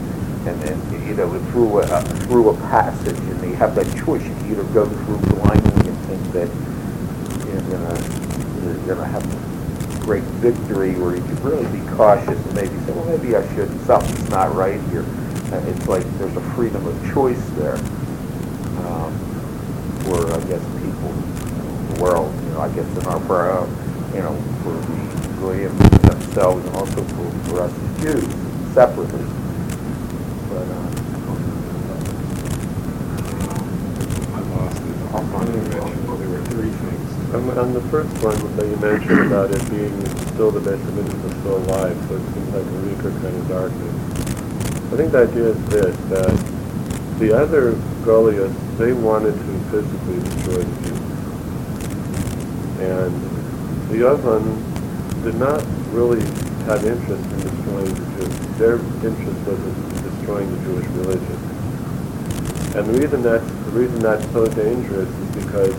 and 0.46 0.60
then 0.62 1.06
you 1.06 1.14
know 1.14 1.38
through 1.50 1.80
a 1.80 2.00
through 2.26 2.50
a 2.50 2.56
passage, 2.68 3.18
and 3.18 3.40
they 3.40 3.52
have 3.52 3.74
that 3.74 3.86
choice. 4.04 4.22
You 4.22 4.34
can 4.34 4.52
either 4.52 4.64
go 4.72 4.86
through 4.86 5.18
blindly 5.34 5.88
and 5.88 5.98
think 6.06 6.22
that 6.32 6.48
you're 7.46 7.62
gonna 7.70 8.76
you're 8.86 8.94
gonna 8.94 9.06
have 9.06 9.24
a 9.24 10.04
great 10.04 10.22
victory, 10.38 10.94
or 10.96 11.16
you 11.16 11.22
could 11.22 11.40
really 11.40 11.66
be 11.76 11.84
cautious 11.96 12.38
and 12.46 12.54
maybe 12.54 12.76
say, 12.86 12.92
well, 12.92 13.04
maybe 13.06 13.34
I 13.34 13.42
should. 13.54 13.68
Something's 13.80 14.30
not 14.30 14.54
right 14.54 14.80
here. 14.90 15.04
And 15.52 15.66
it's 15.68 15.88
like 15.88 16.04
there's 16.18 16.36
a 16.36 16.40
freedom 16.54 16.86
of 16.86 17.12
choice 17.12 17.44
there 17.58 17.76
um, 18.86 19.12
for 20.04 20.32
I 20.32 20.40
guess 20.46 20.62
people, 20.82 21.10
the 21.94 22.02
world. 22.02 22.32
You 22.44 22.50
know, 22.50 22.60
I 22.60 22.68
guess 22.72 22.86
in 22.98 23.06
our 23.06 23.20
our, 23.32 23.66
you 24.14 24.22
know 24.22 24.34
for 24.62 24.72
the 24.72 25.40
Goyim 25.40 25.76
themselves 26.06 26.64
and 26.66 26.76
also 26.76 27.02
for, 27.02 27.30
for 27.48 27.60
us 27.62 27.72
Jews 28.00 28.24
separately. 28.74 29.24
But 30.48 30.66
uh, 30.70 30.90
I 34.34 34.40
lost 34.40 34.78
it. 34.78 34.96
I'll 35.14 35.26
find 35.32 35.48
it 35.48 35.56
eventually. 35.56 36.06
Well, 36.06 36.16
there 36.16 36.28
were 36.28 36.44
three 36.46 36.70
things. 37.44 37.58
On, 37.58 37.72
the 37.72 37.80
first 37.82 38.10
one 38.22 38.56
that 38.56 38.66
you 38.66 38.76
mentioned 38.76 39.26
about 39.26 39.50
it 39.50 39.70
being 39.70 39.92
still 40.32 40.50
the 40.50 40.58
of 40.58 40.98
it 40.98 41.06
is 41.06 41.40
still 41.40 41.56
alive, 41.56 41.96
so 42.08 42.16
it 42.16 42.22
seems 42.32 42.48
like 42.54 42.66
a 42.66 42.78
weaker 42.86 43.10
kind 43.20 43.36
of 43.36 43.48
darkness. 43.48 43.94
I 44.92 44.96
think 44.96 45.12
the 45.12 45.18
idea 45.28 45.48
is 45.50 45.66
this, 45.68 45.96
that 46.10 47.18
the 47.18 47.36
other 47.36 47.72
Goliaths, 48.04 48.54
they 48.78 48.92
wanted 48.92 49.32
to 49.32 49.58
physically 49.70 50.20
destroy 50.20 50.62
the 50.62 50.76
Jews. 50.86 51.06
And 52.80 53.12
the 53.90 53.96
Yavon 54.04 55.22
did 55.24 55.34
not 55.36 55.64
really 55.90 56.20
have 56.66 56.84
interest 56.84 57.24
in 57.24 57.40
destroying 57.40 57.94
the 57.94 58.06
Jews. 58.16 58.58
Their 58.58 58.76
interest 59.02 59.46
was 59.46 59.58
in 59.58 59.74
destroying 60.10 60.50
the 60.50 60.62
Jewish 60.64 60.86
religion. 60.88 61.38
And 62.76 62.86
the 62.86 63.00
reason 63.00 63.22
that's 63.22 63.46
the 63.46 63.72
reason 63.72 63.98
that's 64.00 64.24
so 64.32 64.46
dangerous 64.46 65.08
is 65.08 65.44
because 65.44 65.74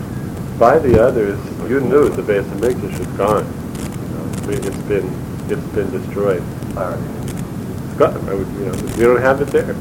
by 0.58 0.78
the 0.78 1.00
others, 1.02 1.38
you 1.70 1.80
knew 1.80 2.08
the 2.08 2.22
base 2.22 2.44
of 2.46 2.58
Mikdash 2.58 2.98
is 2.98 3.06
gone. 3.16 3.46
I 3.46 4.46
mean, 4.46 4.64
it's 4.64 4.82
been 4.82 5.06
it's 5.50 5.66
been 5.74 5.90
destroyed. 5.90 6.42
It's 6.68 7.98
gone. 7.98 8.28
I 8.28 8.34
would, 8.34 8.48
you 8.54 8.66
know, 8.66 8.74
you 8.96 9.04
don't 9.04 9.20
have 9.22 9.40
it 9.40 9.48
there. 9.48 9.74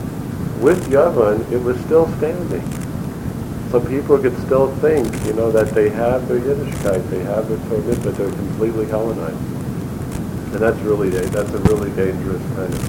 With 0.62 0.88
Yavon, 0.90 1.52
it 1.52 1.58
was 1.58 1.80
still 1.82 2.08
standing. 2.18 2.64
So 3.72 3.82
people 3.86 4.18
could 4.18 4.38
still 4.46 4.74
think, 4.78 5.08
you 5.26 5.34
know, 5.34 5.52
that 5.52 5.74
they 5.74 5.90
have 5.90 6.28
their 6.28 6.40
Yiddishkeit, 6.40 7.10
they 7.10 7.20
have 7.24 7.50
their 7.50 7.58
Torah, 7.70 7.96
but 8.02 8.16
they're 8.16 8.32
completely 8.32 8.86
Hellenized. 8.86 9.36
And 10.54 10.62
that's 10.62 10.80
really 10.80 11.10
that's 11.10 11.52
a 11.52 11.58
really 11.60 11.92
dangerous 11.92 12.42
kind 12.56 12.74
of 12.74 12.82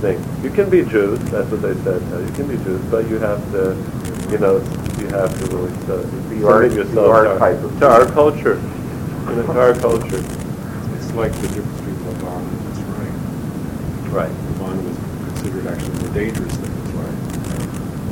thing. 0.00 0.22
You 0.42 0.50
can 0.50 0.68
be 0.68 0.84
Jews, 0.84 1.18
that's 1.30 1.50
what 1.50 1.62
they 1.62 1.74
said. 1.82 2.02
uh, 2.12 2.18
You 2.18 2.32
can 2.32 2.48
be 2.48 2.56
Jews, 2.64 2.82
but 2.90 3.08
you 3.08 3.18
have 3.18 3.40
to, 3.52 3.74
you 4.30 4.38
know, 4.38 4.58
you 5.00 5.08
have 5.08 5.32
to 5.38 5.56
really 5.56 5.72
uh, 5.72 6.02
The 6.28 6.46
art- 6.46 6.70
submit 6.70 6.70
the 6.70 6.76
yourself 6.76 6.94
to 6.94 7.10
our- 7.10 7.26
archetype 7.26 7.64
of- 7.64 7.78
to 7.80 7.88
our 7.88 8.04
culture, 8.06 8.56
you 9.28 9.36
know, 9.36 9.42
to 9.42 9.60
our 9.60 9.74
culture. 9.74 10.22
It's 10.96 11.12
like 11.14 11.32
the 11.40 11.48
difference 11.48 11.80
between 11.80 12.06
Laban 12.06 12.42
and 12.44 12.60
Mitzrayim. 12.66 14.12
Right. 14.12 14.34
Laban 14.60 14.76
was 14.86 14.96
considered 15.26 15.66
actually 15.66 15.98
more 16.04 16.14
dangerous 16.14 16.56
than 16.56 16.70
Mitzrayim. 16.70 17.16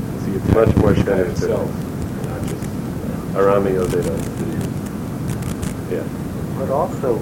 Because 0.08 0.24
he 0.26 0.32
Much 0.54 0.76
more 0.76 0.92
Mitzrayim 0.92 1.06
by 1.06 1.16
dangerous. 1.16 1.42
itself, 1.42 1.70
and 1.70 2.24
not 2.28 2.40
just 2.48 2.64
Arami 3.34 3.72
Odeda. 3.82 4.16
Yeah. 5.90 6.02
but 6.58 6.70
also 6.70 7.16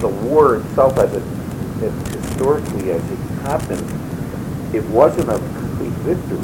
the 0.00 0.08
war 0.08 0.56
itself, 0.56 0.98
as 0.98 1.12
it, 1.14 1.22
it 1.82 1.92
historically 2.08 2.90
as 2.92 3.02
it 3.10 3.18
happened, 3.46 3.84
it 4.74 4.84
wasn't 4.88 5.28
a 5.28 5.38
complete 5.58 5.92
victory. 6.02 6.38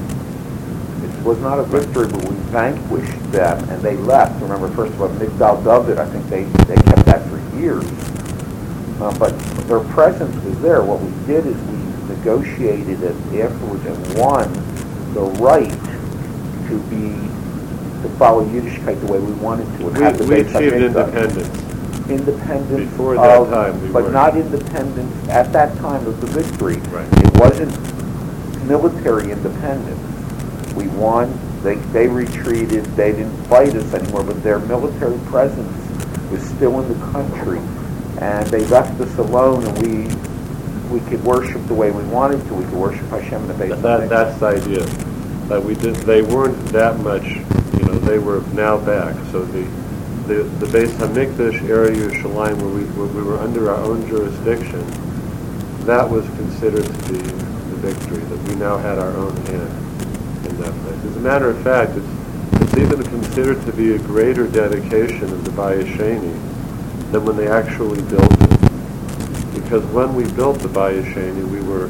It 1.21 1.25
was 1.27 1.39
not 1.41 1.59
a 1.59 1.65
victory, 1.65 2.09
but 2.09 2.25
we 2.29 2.35
vanquished 2.49 3.31
them 3.33 3.59
and 3.69 3.83
they 3.83 3.97
left. 3.97 4.41
Remember, 4.41 4.69
first 4.71 4.95
of 4.95 5.03
all, 5.03 5.09
Migdal 5.11 5.63
David, 5.63 5.99
I 5.99 6.07
think 6.07 6.27
they, 6.29 6.45
they 6.65 6.81
kept 6.83 7.05
that 7.05 7.23
for 7.29 7.39
years. 7.59 7.85
Uh, 9.01 9.15
but 9.19 9.31
their 9.69 9.81
presence 9.93 10.35
was 10.45 10.59
there. 10.63 10.83
What 10.83 11.01
we 11.01 11.11
did 11.27 11.47
is 11.47 11.55
we 11.57 12.15
negotiated 12.15 13.03
it 13.03 13.15
afterwards 13.43 13.85
and 13.85 14.19
won 14.19 14.51
the 15.13 15.23
right 15.43 15.71
to 16.69 16.79
be 16.89 17.11
to 18.03 18.09
follow 18.17 18.43
Yiddishkeit 18.47 18.99
the 19.07 19.13
way 19.13 19.19
we 19.19 19.33
wanted 19.33 19.67
to. 19.79 19.85
We, 19.87 20.27
we 20.27 20.41
achieved 20.41 20.75
independence. 20.75 21.49
Independence 22.09 22.91
Before 22.91 23.15
that 23.17 23.41
of- 23.43 23.51
time, 23.51 23.81
we 23.83 23.89
But 23.89 24.05
weren't. 24.05 24.15
not 24.15 24.37
independence 24.39 25.29
at 25.29 25.53
that 25.53 25.77
time 25.79 26.07
of 26.07 26.19
the 26.23 26.27
victory. 26.29 26.77
Right. 26.91 27.07
It 27.23 27.39
wasn't 27.39 27.73
military 28.67 29.31
independence. 29.33 30.01
We 30.81 30.89
won, 30.89 31.39
they, 31.63 31.75
they 31.93 32.09
retreated, 32.09 32.85
they 32.97 33.13
didn't 33.13 33.37
fight 33.45 33.75
us 33.75 33.93
anymore, 33.93 34.25
but 34.25 34.43
their 34.43 34.59
military 34.61 35.19
presence 35.27 35.69
was 36.31 36.43
still 36.43 36.81
in 36.81 36.89
the 36.89 37.07
country. 37.13 37.59
And 38.19 38.47
they 38.49 38.65
left 38.67 38.99
us 38.99 39.19
alone 39.19 39.67
and 39.67 39.79
we, 39.83 40.99
we 40.99 41.07
could 41.11 41.23
worship 41.23 41.63
the 41.67 41.75
way 41.75 41.91
we 41.91 42.03
wanted 42.05 42.47
to. 42.47 42.55
We 42.55 42.65
could 42.65 42.73
worship 42.73 43.07
Hashem 43.09 43.43
in 43.43 43.49
the 43.49 43.55
Beis 43.55 43.83
That, 43.83 44.09
that's 44.09 44.41
the 44.41 44.47
idea. 44.47 44.85
That 45.49 45.63
we 45.63 45.75
did, 45.75 45.97
they 45.97 46.23
weren't 46.23 46.57
that 46.69 46.99
much, 47.01 47.25
you 47.25 47.85
know, 47.85 47.99
they 47.99 48.19
were 48.19 48.41
now 48.55 48.79
back. 48.79 49.15
So 49.31 49.45
the, 49.45 49.63
the, 50.29 50.45
the 50.45 50.67
Beis 50.67 50.89
Hamikdash 50.93 51.69
area, 51.69 52.09
Yerushalayim, 52.09 52.57
where 52.57 52.71
we, 52.71 52.85
where 52.93 53.07
we 53.07 53.23
were 53.23 53.39
under 53.39 53.71
our 53.71 53.85
own 53.85 54.09
jurisdiction, 54.09 54.83
that 55.85 56.09
was 56.09 56.25
considered 56.37 56.87
to 56.87 57.13
be 57.13 57.19
the 57.19 57.77
victory, 57.77 58.23
that 58.25 58.49
we 58.49 58.55
now 58.55 58.79
had 58.79 58.99
our 58.99 59.15
own 59.17 59.37
hand 59.47 59.80
that 60.61 60.75
place. 60.83 61.05
As 61.05 61.17
a 61.17 61.21
matter 61.21 61.49
of 61.49 61.63
fact, 61.63 61.93
it's, 61.97 62.63
it's 62.63 62.77
even 62.77 63.03
considered 63.03 63.65
to 63.67 63.73
be 63.73 63.95
a 63.95 63.99
greater 63.99 64.47
dedication 64.47 65.25
of 65.25 65.45
the 65.45 65.51
Bayis 65.51 65.85
Sheni 65.97 66.33
than 67.11 67.25
when 67.25 67.37
they 67.37 67.49
actually 67.49 68.03
built 68.03 68.33
it. 68.33 69.55
Because 69.55 69.85
when 69.87 70.15
we 70.15 70.25
built 70.33 70.59
the 70.61 70.69
Bayis 70.69 71.05
Sheni, 71.13 71.45
we 71.51 71.61
were 71.61 71.89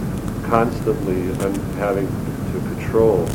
constantly 0.48 1.22
having 1.76 2.06
to 2.06 2.74
patrol 2.74 3.26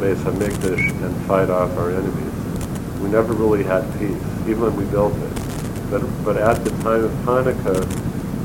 Beis 0.00 0.16
Hamikdash 0.24 0.90
and 1.02 1.26
fight 1.26 1.50
off 1.50 1.76
our 1.78 1.90
enemies. 1.90 3.00
We 3.00 3.08
never 3.08 3.32
really 3.32 3.64
had 3.64 3.82
peace, 3.98 4.22
even 4.48 4.60
when 4.60 4.76
we 4.76 4.84
built 4.86 5.14
it. 5.16 5.90
But, 5.90 6.02
but 6.24 6.36
at 6.36 6.64
the 6.64 6.70
time 6.82 7.04
of 7.04 7.10
Hanukkah, 7.24 7.86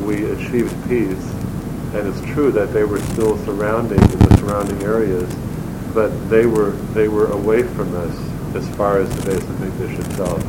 we 0.05 0.25
achieved 0.31 0.73
peace, 0.87 1.23
and 1.93 2.07
it's 2.07 2.21
true 2.33 2.51
that 2.51 2.71
they 2.73 2.83
were 2.83 2.99
still 2.99 3.37
surrounding 3.45 4.01
in 4.01 4.19
the 4.19 4.37
surrounding 4.37 4.81
areas, 4.83 5.29
but 5.93 6.09
they 6.29 6.45
were 6.45 6.71
they 6.93 7.07
were 7.07 7.27
away 7.31 7.63
from 7.63 7.93
us 7.95 8.15
as 8.55 8.67
far 8.75 8.99
as 8.99 9.09
the 9.15 9.31
Beis 9.31 9.39
Hamikdash 9.39 9.99
itself, 9.99 10.43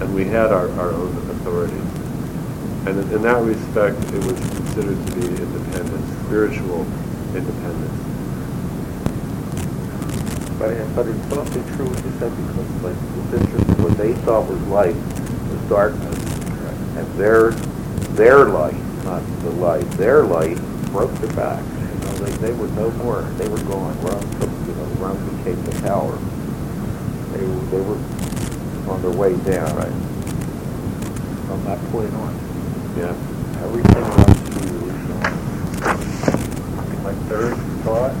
and 0.00 0.14
we 0.14 0.24
had 0.24 0.52
our, 0.52 0.68
our 0.72 0.90
own 0.90 1.16
authority. 1.30 1.76
And 2.86 2.98
in, 2.98 3.12
in 3.12 3.22
that 3.22 3.42
respect, 3.42 3.98
it 4.12 4.24
was 4.24 4.38
considered 4.56 5.06
to 5.06 5.14
be 5.14 5.26
independence, 5.26 6.26
spiritual 6.26 6.82
independence. 7.34 7.98
But, 10.58 10.94
but 10.94 11.06
it's 11.06 11.32
also 11.32 11.62
true 11.74 11.86
what 11.86 12.04
you 12.04 12.12
said 12.18 12.30
because 12.30 12.82
like 12.82 12.96
it's 12.96 13.42
interesting. 13.42 13.82
What 13.82 13.96
they 13.98 14.14
thought 14.22 14.48
was 14.48 14.60
light 14.62 14.94
was 14.94 15.60
darkness, 15.68 16.18
and 16.96 17.06
their 17.18 17.50
their 18.14 18.44
light, 18.46 18.78
not 19.04 19.22
the 19.42 19.50
light, 19.50 19.88
their 19.92 20.24
light 20.24 20.56
broke 20.92 21.12
their 21.14 21.34
backs. 21.34 21.66
You 21.66 21.98
know, 22.00 22.12
they 22.26 22.48
they 22.48 22.52
were 22.52 22.68
no 22.68 22.90
more. 23.02 23.22
They 23.38 23.48
were 23.48 23.62
gone. 23.64 23.96
Took, 24.40 24.50
you 24.82 24.88
know, 24.88 25.06
Rome 25.06 25.36
became 25.38 25.62
the 25.64 25.72
power. 25.82 26.18
They 27.32 27.44
were 27.46 27.60
they 27.70 27.80
were 27.80 27.98
on 28.92 29.02
their 29.02 29.10
way 29.12 29.36
down. 29.44 29.74
Right. 29.76 29.92
From 31.46 31.64
that 31.64 31.78
point 31.90 32.12
on, 32.14 32.34
Yeah. 32.96 33.14
everything 33.62 34.02
went 34.02 34.36
to 34.46 34.52
Jerusalem. 34.60 35.22
My 37.04 37.14
third 37.28 37.56
thought 37.84 38.14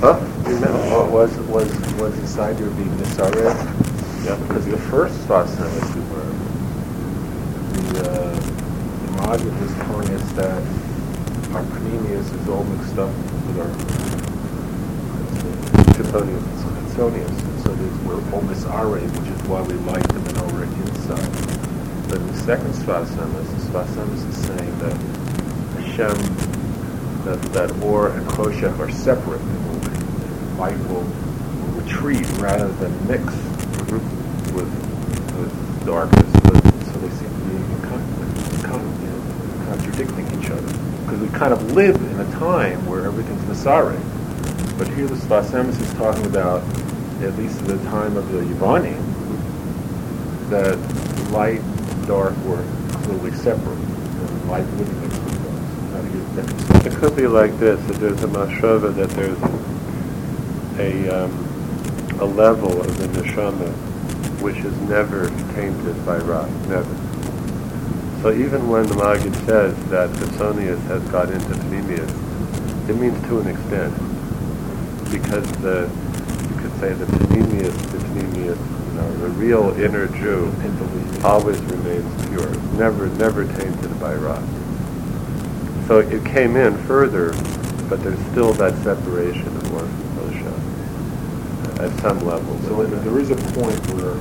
Huh? 0.00 0.18
You 0.48 0.58
meant 0.60 0.74
uh, 0.92 1.06
was 1.10 1.30
was 1.48 1.68
was 1.94 2.18
inside 2.18 2.58
your 2.58 2.70
being 2.70 2.90
Nisaret. 2.98 3.56
Yeah. 4.24 4.36
Because 4.46 4.66
the 4.66 4.76
first 4.76 5.14
Svasan 5.20 5.70
is 5.82 5.94
we 5.94 6.00
were 6.12 6.32
the 7.72 8.10
uh, 8.10 8.34
the 8.34 9.10
Maggid 9.22 9.54
was 9.60 9.72
telling 9.74 10.10
us 10.10 10.32
that 10.32 10.62
our 11.54 11.62
Panemius 11.64 12.28
is 12.40 12.48
all 12.48 12.64
mixed 12.64 12.98
up 12.98 13.10
with 13.46 13.58
our 13.60 13.70
Chitzonius. 15.94 16.42
Smithsonians, 16.94 17.62
so 17.64 17.74
that 17.74 18.04
we're 18.04 18.14
all 18.32 18.42
Misare, 18.42 19.02
which 19.18 19.30
is 19.30 19.42
why 19.48 19.62
we 19.62 19.74
like 19.90 20.06
the 20.08 20.20
menorah 20.20 20.66
inside. 20.86 22.08
But 22.08 22.24
the 22.26 22.38
second 22.38 22.72
Sfas 22.72 23.06
Emes, 23.16 23.50
the 23.50 23.78
Sfas 23.78 23.86
Emes 23.94 24.28
is 24.28 24.36
saying 24.46 24.78
that 24.78 24.96
Hashem, 25.82 26.16
that, 27.24 27.42
that 27.52 27.70
Or 27.82 28.10
and 28.10 28.26
Choshech 28.28 28.78
are 28.78 28.90
separate. 28.92 29.40
and 29.40 30.58
Light 30.58 30.78
will, 30.88 31.04
retreat 31.74 32.26
rather 32.38 32.68
than 32.74 32.92
mix 33.08 33.24
with, 33.90 34.54
with 34.54 35.86
darkness. 35.86 36.30
But, 36.44 36.62
so 36.86 36.98
they 37.00 37.10
seem 37.10 37.28
to 37.28 37.44
be 37.50 37.56
in 37.56 37.80
conflict, 37.82 38.54
in 38.54 38.62
con- 38.62 39.02
you 39.02 39.08
know, 39.10 39.66
contradicting 39.66 40.26
each 40.40 40.50
other. 40.50 40.72
Because 41.02 41.20
we 41.20 41.28
kind 41.36 41.52
of 41.52 41.72
live 41.72 41.96
in 41.96 42.20
a 42.20 42.30
time 42.38 42.86
where 42.86 43.04
everything's 43.04 43.42
Masare. 43.42 43.98
But 44.76 44.88
here 44.88 45.06
the 45.06 45.14
Sfas 45.14 45.50
Emes 45.50 45.80
is 45.80 45.94
talking 45.94 46.26
about, 46.26 46.62
at 47.22 47.36
least 47.36 47.60
at 47.62 47.68
the 47.68 47.78
time 47.84 48.16
of 48.16 48.30
the 48.32 48.40
Yavanim, 48.40 49.00
that 50.50 50.76
light 51.30 51.60
and 51.60 52.06
dark 52.06 52.36
were 52.44 52.64
clearly 52.92 53.32
separate. 53.32 53.78
And 53.78 54.50
light 54.50 54.66
wouldn't 54.72 55.00
mix 55.02 55.14
with 55.18 55.34
reconcile? 56.34 56.86
It 56.86 56.92
could 56.98 57.16
be 57.16 57.26
like 57.26 57.56
this, 57.58 57.80
that 57.86 57.98
there's 57.98 58.22
a 58.24 58.26
mashava, 58.26 58.94
that 58.96 59.10
there's 59.10 59.38
a, 60.78 61.24
um, 61.24 62.18
a 62.20 62.24
level 62.24 62.80
of 62.80 62.98
the 62.98 63.06
neshama 63.06 63.72
which 64.40 64.58
is 64.58 64.76
never 64.82 65.28
tainted 65.54 66.04
by 66.04 66.18
rot, 66.18 66.50
never. 66.68 66.94
So 68.20 68.32
even 68.32 68.68
when 68.68 68.86
the 68.86 68.96
Maggid 68.96 69.34
says 69.46 69.74
that 69.90 70.10
Bessonius 70.10 70.80
has 70.86 71.02
got 71.10 71.30
into 71.30 71.46
Panemius, 71.46 72.88
it 72.88 72.96
means 72.96 73.20
to 73.28 73.40
an 73.40 73.48
extent. 73.48 74.13
Because 75.10 75.46
the, 75.62 75.90
you 76.50 76.56
could 76.60 76.72
say 76.80 76.92
the 76.92 77.04
Panemius, 77.06 77.76
the 77.92 77.98
Panemius, 77.98 78.58
you 78.58 78.94
know, 79.00 79.12
the 79.18 79.28
real 79.30 79.70
inner 79.80 80.06
Jew 80.08 80.52
always 81.24 81.60
remains 81.62 82.26
pure, 82.28 82.48
never, 82.78 83.06
never 83.16 83.44
tainted 83.44 84.00
by 84.00 84.14
rot. 84.14 84.42
So 85.86 85.98
it 86.00 86.24
came 86.24 86.56
in 86.56 86.76
further, 86.86 87.32
but 87.88 88.02
there's 88.02 88.18
still 88.32 88.52
that 88.54 88.74
separation 88.82 89.46
of 89.48 89.74
Or 89.74 89.80
from 89.80 89.88
Moshe 90.18 91.80
at 91.80 92.00
some 92.00 92.18
level. 92.24 92.58
So 92.68 92.84
there- 92.84 93.00
there 93.00 93.18
is 93.18 93.30
a 93.30 93.36
point 93.36 93.78
where, 93.94 94.14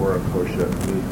where 0.00 0.16
and 0.16 0.26
Choshech 0.32 0.72
meet, 0.86 1.04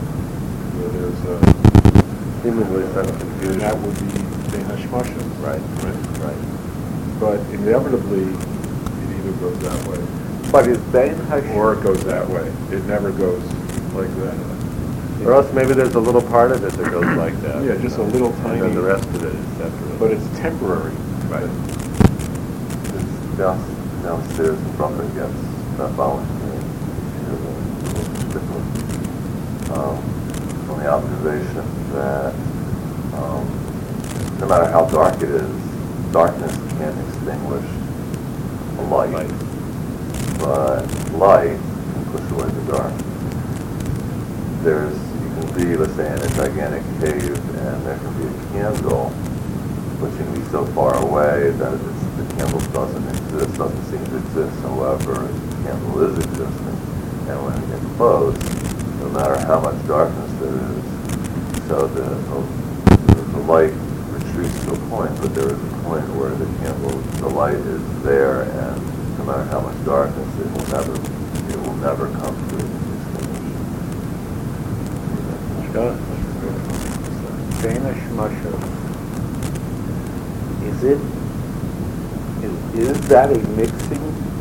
where 0.76 0.88
there's 0.90 1.22
a, 1.30 2.42
seemingly 2.42 2.82
some 2.94 3.06
and 3.06 3.20
confusion. 3.20 3.58
that 3.60 3.78
would 3.78 3.94
be 4.00 4.18
Hashmashim. 4.66 5.22
Right, 5.42 5.60
Right? 5.84 6.24
right. 6.24 7.20
But 7.20 7.40
inevitably, 7.52 8.24
goes 9.40 9.58
that 9.60 9.86
way, 9.88 10.50
But 10.52 10.68
is 10.68 10.78
Ben 10.92 11.16
or 11.56 11.74
it 11.74 11.82
goes 11.82 12.04
that 12.04 12.28
way. 12.28 12.46
It 12.70 12.84
never 12.84 13.10
goes 13.10 13.42
like 13.94 14.14
that. 14.16 15.26
Or 15.26 15.32
else 15.32 15.52
maybe 15.52 15.72
there's 15.72 15.94
a 15.94 16.00
little 16.00 16.22
part 16.22 16.52
of 16.52 16.62
it 16.62 16.72
that 16.74 16.90
goes 16.90 17.16
like 17.16 17.38
that. 17.40 17.64
Yeah, 17.64 17.76
just 17.76 17.98
a 17.98 18.02
little 18.02 18.32
tiny. 18.44 18.60
And 18.60 18.76
the 18.76 18.82
rest 18.82 19.08
of 19.08 19.24
it 19.24 19.34
is 19.34 19.56
separate. 19.56 19.98
But 19.98 20.10
it's 20.12 20.38
temporary. 20.38 20.92
Right. 21.28 21.44
It's 22.94 23.36
down, 23.36 23.58
downstairs 24.02 24.58
and 24.58 24.76
brother 24.76 25.04
gets 25.08 25.32
that 25.76 25.90
volunteering 25.92 26.50
um, 29.72 30.02
from 30.66 30.78
the 30.80 30.88
observation 30.88 31.92
that 31.92 32.34
um, 33.14 34.36
no 34.38 34.46
matter 34.46 34.70
how 34.70 34.84
dark 34.86 35.16
it 35.22 35.30
is, 35.30 36.12
darkness 36.12 36.54
can't 36.78 36.98
extinguish 37.08 37.64
light, 38.88 39.10
Light. 39.10 39.28
but 40.38 40.86
light 41.12 41.58
can 41.58 42.04
push 42.12 42.30
away 42.32 42.48
the 42.50 42.72
dark. 42.72 42.92
There's, 44.62 44.94
you 44.94 45.28
can 45.34 45.46
be, 45.56 45.76
let's 45.76 45.94
say, 45.96 46.06
in 46.06 46.18
a 46.20 46.28
gigantic 46.34 46.82
cave, 47.00 47.36
and 47.58 47.86
there 47.86 47.98
can 47.98 48.12
be 48.20 48.26
a 48.28 48.52
candle 48.52 49.10
which 50.00 50.16
can 50.16 50.34
be 50.34 50.42
so 50.50 50.64
far 50.66 50.96
away 51.02 51.50
that 51.50 51.70
the 51.76 52.34
candle 52.36 52.60
doesn't 52.72 53.08
exist, 53.08 53.58
doesn't 53.58 53.84
seem 53.90 54.04
to 54.06 54.16
exist. 54.16 54.60
However, 54.60 55.14
the 55.28 55.56
candle 55.64 56.04
is 56.04 56.18
existing. 56.18 56.76
And 57.28 57.38
when 57.44 57.54
it 57.62 57.66
gets 57.68 57.96
close, 57.96 58.36
no 59.00 59.08
matter 59.10 59.38
how 59.46 59.60
much 59.60 59.76
darkness 59.86 60.30
there 60.40 60.56
is, 60.56 60.84
so 61.68 61.86
the, 61.86 62.02
the, 63.14 63.22
the 63.22 63.38
light 63.44 63.72
retreats 64.10 64.64
to 64.64 64.72
a 64.72 64.76
point, 64.88 65.12
but 65.20 65.34
there 65.34 65.52
is 65.52 65.60
point 65.90 66.08
where 66.14 66.30
the 66.30 66.46
candle, 66.62 66.90
the 67.18 67.28
light 67.28 67.54
is 67.54 68.02
there, 68.04 68.42
and 68.42 69.18
no 69.18 69.24
matter 69.24 69.42
how 69.50 69.58
much 69.58 69.74
darkness, 69.84 70.38
it 70.38 70.46
will 70.46 70.68
never, 70.70 70.94
it 71.50 71.56
will 71.66 71.74
never 71.82 72.06
come 72.14 72.30
to 72.48 72.56
extinction. 72.62 73.50
Scott? 75.72 75.98
Danish 77.60 78.02
mushroom, 78.12 78.62
is 80.62 80.84
it, 80.84 81.00
is 82.44 82.54
is 82.78 83.08
that 83.08 83.32
a 83.32 83.38
mixing 83.58 83.98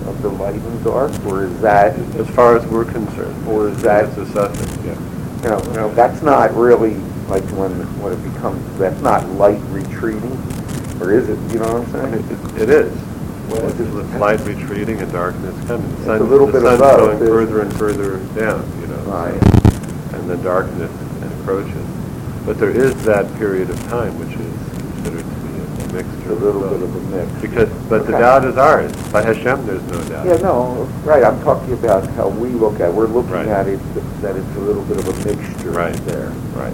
of 0.07 0.21
the 0.21 0.29
light 0.29 0.53
and 0.53 0.83
dark, 0.83 1.11
or 1.25 1.45
is 1.45 1.61
that, 1.61 1.97
As 2.15 2.29
far 2.29 2.57
as 2.57 2.65
we're 2.67 2.85
concerned. 2.85 3.47
Or 3.47 3.69
is 3.69 3.81
that- 3.81 4.05
It's 4.09 4.17
assessing, 4.19 4.85
yeah. 4.85 4.93
you 5.41 5.49
know, 5.49 5.63
you 5.63 5.73
know, 5.73 5.93
that's 5.95 6.21
not 6.21 6.53
really 6.55 6.93
like 7.27 7.43
when, 7.57 7.71
when 8.01 8.13
it 8.13 8.23
becomes, 8.33 8.61
that's 8.77 9.01
not 9.01 9.27
light 9.31 9.59
retreating, 9.71 10.37
or 11.01 11.11
is 11.13 11.29
it, 11.29 11.37
you 11.51 11.59
know 11.59 11.79
what 11.81 11.95
I 11.95 12.03
I'm 12.03 12.11
saying? 12.13 12.29
it- 12.55 12.61
it 12.63 12.69
is. 12.69 12.93
Well, 13.49 13.65
It's 13.67 13.77
just 13.77 13.91
with 13.93 14.15
light 14.17 14.39
retreating 14.45 14.99
and 15.01 15.11
darkness 15.11 15.55
coming. 15.65 15.87
The 15.89 15.95
It's 15.95 16.05
sun- 16.05 16.21
a 16.21 16.23
little 16.23 16.45
bit 16.45 16.61
The 16.61 16.67
of 16.73 16.79
sun's 16.79 16.97
both, 16.97 17.19
going 17.19 17.31
further 17.31 17.59
and 17.61 17.73
further 17.73 18.17
down, 18.37 18.63
you 18.81 18.87
know. 18.87 19.01
Right. 19.09 20.13
And 20.13 20.29
the 20.29 20.37
darkness 20.37 20.91
encroaches. 21.23 21.73
But 22.45 22.57
there 22.59 22.69
is 22.69 22.93
that 23.05 23.25
period 23.39 23.69
of 23.71 23.77
time 23.89 24.13
which 24.19 24.33
is 24.37 24.53
considered 24.77 25.25
to 25.25 25.35
be 25.49 25.59
a 25.59 25.63
It's 25.65 25.93
mixture. 25.93 26.31
a 26.31 26.35
little 26.35 26.61
both. 26.61 26.71
bit 26.77 26.83
of 26.83 26.95
a 26.95 27.01
mix. 27.17 27.31
Because, 27.41 27.69
but 27.89 28.05
the 28.05 28.11
doubt 28.13 28.45
is 28.45 28.57
ours. 28.57 28.91
By 29.11 29.23
Hashem, 29.23 29.65
there's 29.65 29.81
no 29.89 29.97
doubt. 30.09 30.25
Yeah, 30.27 30.37
no, 30.45 30.87
right, 31.03 31.23
I'm 31.23 31.41
talking 31.41 31.73
about 31.73 32.05
how 32.11 32.27
we 32.29 32.49
look 32.49 32.79
at, 32.79 32.89
it. 32.89 32.93
we're 32.93 33.07
looking 33.07 33.31
Right. 33.33 33.47
at 33.47 33.67
it, 33.67 33.79
that 34.21 34.35
it's 34.35 34.55
a 34.57 34.59
little 34.59 34.83
bit 34.83 34.97
of 34.97 35.07
a 35.09 35.13
mixture 35.25 35.71
Right. 35.71 35.95
there. 36.05 36.29
Right. 36.55 36.73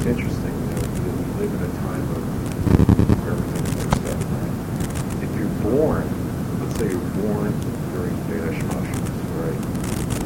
It's 0.00 0.06
interesting, 0.06 0.54
you 0.64 0.68
know, 0.72 0.80
because 0.80 1.12
we 1.12 1.44
live 1.44 1.52
in 1.52 1.60
a 1.60 1.72
time 1.84 2.04
of 2.16 2.24
where 3.20 3.32
everything 3.36 3.64
is 3.68 3.74
mixed 3.84 4.06
up, 4.08 4.20
right? 4.32 4.54
If 5.22 5.30
you're 5.36 5.52
born, 5.76 6.08
let's 6.60 6.74
say 6.78 6.88
you're 6.88 7.10
born 7.20 7.52
during 7.92 8.16
Bein 8.24 8.40
Hashmashos, 8.48 9.12
right? 9.36 9.60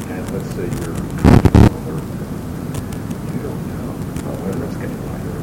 And 0.07 0.23
let's 0.31 0.49
say 0.55 0.63
you're 0.79 0.95
or 1.91 1.99
you 3.35 3.39
don't 3.43 3.63
know 3.67 3.91
oh, 4.31 4.35
whether 4.47 4.63
it's 4.63 4.79
getting 4.79 5.01
lighter. 5.11 5.35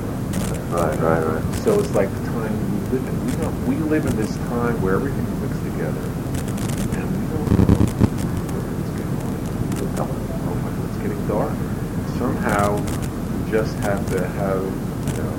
Right, 0.72 0.96
right, 1.04 1.22
right. 1.28 1.44
So 1.60 1.78
it's 1.78 1.94
like 1.94 2.08
the 2.08 2.24
time 2.32 2.56
we 2.56 2.96
live 2.96 3.04
in. 3.06 3.14
We 3.26 3.32
don't, 3.36 3.56
we 3.66 3.76
live 3.76 4.06
in 4.06 4.16
this 4.16 4.34
time 4.48 4.80
where 4.80 4.94
everything 4.94 5.28
mixed 5.44 5.60
together, 5.60 6.00
and 6.96 7.04
we 7.12 7.24
don't 7.28 7.52
know 7.52 7.68
whether 8.48 8.72
it's 8.80 8.92
getting 8.96 9.12
lighter. 9.28 9.52
Oh, 10.00 10.08
we 10.08 10.24
don't 10.48 10.56
know 10.72 10.88
it's 10.88 11.00
getting 11.04 11.20
darker. 11.28 11.68
Somehow, 12.16 12.80
we 12.80 13.50
just 13.50 13.76
have 13.84 14.00
to 14.16 14.26
have, 14.40 14.64
you 14.64 15.20
know, 15.20 15.36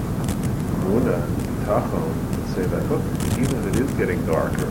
Muna, 0.85 1.17
Tachon, 1.65 2.05
and 2.05 2.28
say 2.59 2.67
that, 2.67 2.83
look, 2.89 3.01
even 3.39 3.55
if 3.57 3.67
it 3.67 3.81
is 3.81 3.91
getting 3.93 4.25
darker, 4.25 4.65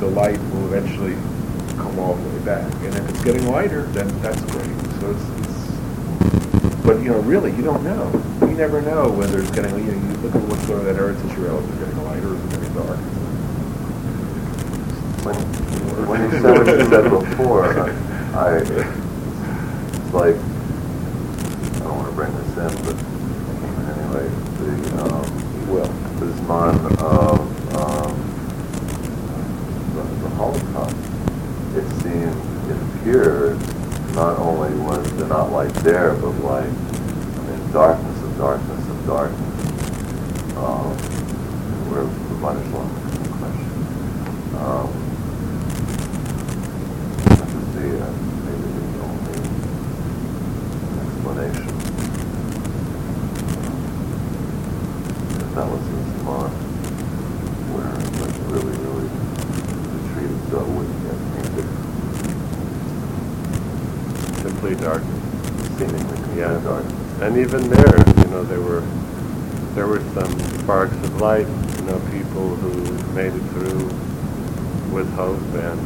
the 0.00 0.06
light 0.06 0.38
will 0.50 0.66
eventually 0.66 1.14
come 1.76 1.98
all 1.98 2.14
the 2.14 2.28
way 2.28 2.44
back. 2.44 2.72
And 2.82 2.94
if 2.94 3.08
it's 3.08 3.24
getting 3.24 3.46
lighter, 3.46 3.82
then 3.94 4.08
that's 4.20 4.40
great. 4.42 4.66
So 4.98 5.10
it's, 5.10 5.22
it's 5.40 5.54
but 6.84 6.98
you 6.98 7.10
know, 7.10 7.20
really, 7.20 7.52
you 7.52 7.62
don't 7.62 7.84
know. 7.84 8.10
You 8.42 8.54
never 8.54 8.82
know 8.82 9.10
whether 9.10 9.40
it's 9.40 9.50
getting. 9.52 9.76
You, 9.78 9.92
know, 9.92 10.08
you 10.08 10.16
look 10.22 10.34
at 10.34 10.42
what's 10.42 10.66
going 10.66 10.80
on 10.80 10.88
at 10.88 10.96
Eretz 10.96 11.24
Israel. 11.30 11.58
Is 11.58 11.70
it 11.70 11.78
getting 11.78 12.04
lighter 12.04 12.28
or 12.28 12.34
is 12.34 12.44
it 12.44 12.50
getting 12.50 12.74
dark? 12.74 12.98
When, 15.24 15.36
when 16.08 16.20
you 16.22 16.30
said 16.40 16.58
what 16.58 16.66
you 16.66 16.86
said 16.90 17.10
before, 17.10 17.64
I, 18.34 18.58
it's 18.58 20.12
like, 20.12 20.36
I 20.36 21.78
don't 21.84 21.96
want 21.96 22.08
to 22.08 22.14
bring 22.14 22.34
this 22.34 22.50
in, 22.58 22.72
but 22.84 22.96
anyway, 23.94 24.26
the, 24.58 24.70
um, 25.02 25.44
Will. 25.72 25.86
the 26.20 26.26
Zman 26.26 26.76
of, 27.00 27.40
um, 27.74 28.14
the, 29.94 30.02
the 30.22 30.28
Holocaust, 30.36 30.96
it 31.74 31.86
seemed, 32.02 32.36
it 32.70 32.76
appeared, 33.00 33.58
not 34.14 34.33
only 34.44 34.78
was 34.78 35.10
there 35.16 35.28
not 35.28 35.50
light 35.52 35.72
there, 35.82 36.14
but 36.14 36.30
light, 36.44 36.64
I 36.68 36.70
mean, 37.46 37.72
darkness 37.72 38.22
of 38.22 38.36
darkness 38.36 38.88
of 38.88 39.06
darkness. 39.06 39.40
Um, 40.56 40.94
where 41.90 42.04
the 42.04 42.10
is 42.60 42.68
long, 42.72 42.90
question. 43.38 43.70
Um, 44.60 44.88
that 47.36 47.48
was 47.54 47.66
the, 47.74 47.86
uh, 48.02 48.12
maybe 48.44 48.68
the 48.74 48.82
only 49.04 49.38
explanation. 51.04 51.68
Because 55.28 55.52
that 55.54 55.66
was 55.70 55.82
the 55.88 55.98
Zman 56.18 56.50
where 57.72 57.92
it 57.94 58.10
was 58.20 58.32
really, 58.50 58.76
really 58.82 59.08
retreated 59.94 60.40
so 60.50 60.56
it 60.60 60.68
wouldn't 60.74 61.00
get 61.04 61.16
painted, 61.34 61.68
Complete 64.44 64.78
darkness. 64.80 65.20
seemingly 65.78 66.16
complete 66.16 66.38
Yeah. 66.38 66.60
dark. 66.64 66.84
And 67.34 67.42
even 67.44 67.68
there, 67.68 67.98
you 67.98 68.30
know, 68.30 68.44
there 68.44 68.60
were 68.60 68.82
there 69.74 69.88
were 69.88 69.98
some 70.14 70.38
sparks 70.60 70.94
of 70.94 71.20
light. 71.20 71.48
You 71.48 71.82
know, 71.82 71.98
people 72.12 72.54
who 72.54 72.70
made 73.12 73.34
it 73.34 73.42
through 73.50 73.86
with 74.94 75.12
hope 75.14 75.40
and 75.40 75.80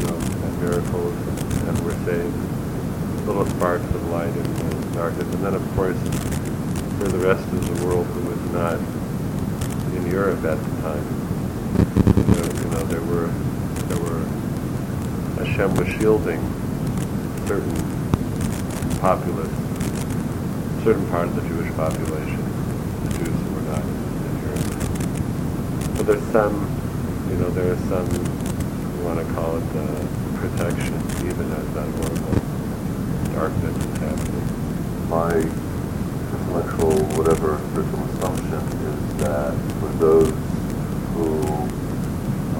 you 0.00 0.06
know 0.06 0.16
and 0.16 0.62
miracles 0.62 1.12
and, 1.12 1.68
and 1.68 1.84
were 1.84 1.92
saved. 2.06 3.26
Little 3.26 3.44
sparks 3.44 3.84
of 3.84 4.08
light 4.08 4.34
in 4.34 4.54
the 4.54 4.94
darkness, 4.94 5.34
and 5.34 5.44
then 5.44 5.52
of 5.52 5.74
course 5.76 5.98
for 6.96 7.08
the 7.08 7.18
rest 7.18 7.46
of 7.52 7.78
the 7.78 7.86
world 7.86 8.06
who 8.06 8.30
was 8.30 8.40
not 8.52 8.80
in 9.96 10.10
Europe 10.10 10.42
at 10.46 10.56
the 10.56 10.80
time, 10.80 11.04
there, 12.32 12.64
you 12.64 12.70
know, 12.70 12.84
there 12.88 13.02
were 13.02 13.26
there 13.92 14.00
were 14.00 14.24
Hashem 15.44 15.74
was 15.76 15.88
shielding 16.00 16.40
certain 17.46 17.76
populace, 18.98 19.65
certain 20.86 21.10
part 21.10 21.26
of 21.26 21.34
the 21.34 21.42
Jewish 21.48 21.74
population, 21.74 22.38
the 23.02 23.18
Jews 23.18 23.26
who 23.26 23.54
were 23.56 23.66
not 23.74 23.82
in 23.82 24.38
Europe. 24.38 24.70
So 25.96 26.02
there's 26.04 26.22
some, 26.30 26.54
you 27.28 27.34
know, 27.42 27.50
there 27.50 27.72
is 27.72 27.80
some, 27.88 28.06
you 28.06 29.02
want 29.02 29.18
to 29.18 29.26
call 29.34 29.56
it 29.56 29.66
uh, 29.74 30.06
protection, 30.38 30.94
even 31.26 31.50
as 31.50 31.66
that 31.74 31.90
horrible 31.90 32.38
darkness 33.34 33.74
is 33.74 33.98
happening. 33.98 34.46
my 35.10 35.34
intellectual 35.34 36.94
whatever 37.18 37.58
spiritual 37.70 38.04
assumption 38.06 38.62
is 38.86 39.16
that 39.18 39.54
for 39.80 39.90
those 39.98 40.30
who 41.18 41.42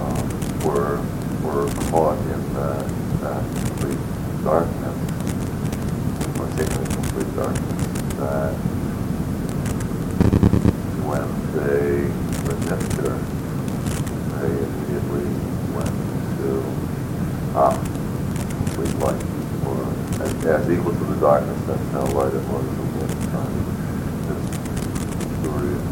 um, 0.02 0.26
were 0.66 0.98
were 1.46 1.70
caught 1.90 2.18
in 2.34 2.54
that, 2.54 2.82
that 3.22 3.42
complete 3.66 4.02
darkness, 4.42 4.98
or 6.40 6.46
taken 6.58 6.82
in 6.82 6.90
complete 6.90 7.36
darkness, 7.36 7.86
that 8.18 8.55
they 11.55 12.09
were 12.44 12.59
nectar, 12.68 13.16
they 14.37 14.52
immediately 14.64 15.29
went 15.74 15.96
to 16.38 16.50
ah, 17.55 17.76
complete 18.59 18.94
light, 19.00 19.22
or 19.66 19.79
as, 20.22 20.31
as 20.46 20.70
equal 20.70 20.92
to 20.92 21.05
the 21.05 21.16
darkness, 21.20 21.61
that's 21.66 21.88
how 21.92 22.05
light 22.07 22.35
it 22.35 22.44
was 22.48 22.64
at 22.66 22.76
the 22.76 23.00
end 23.00 23.12
of 23.12 23.18
time. 23.33 23.55
This 24.29 24.42
story 25.40 25.72
is 25.72 25.85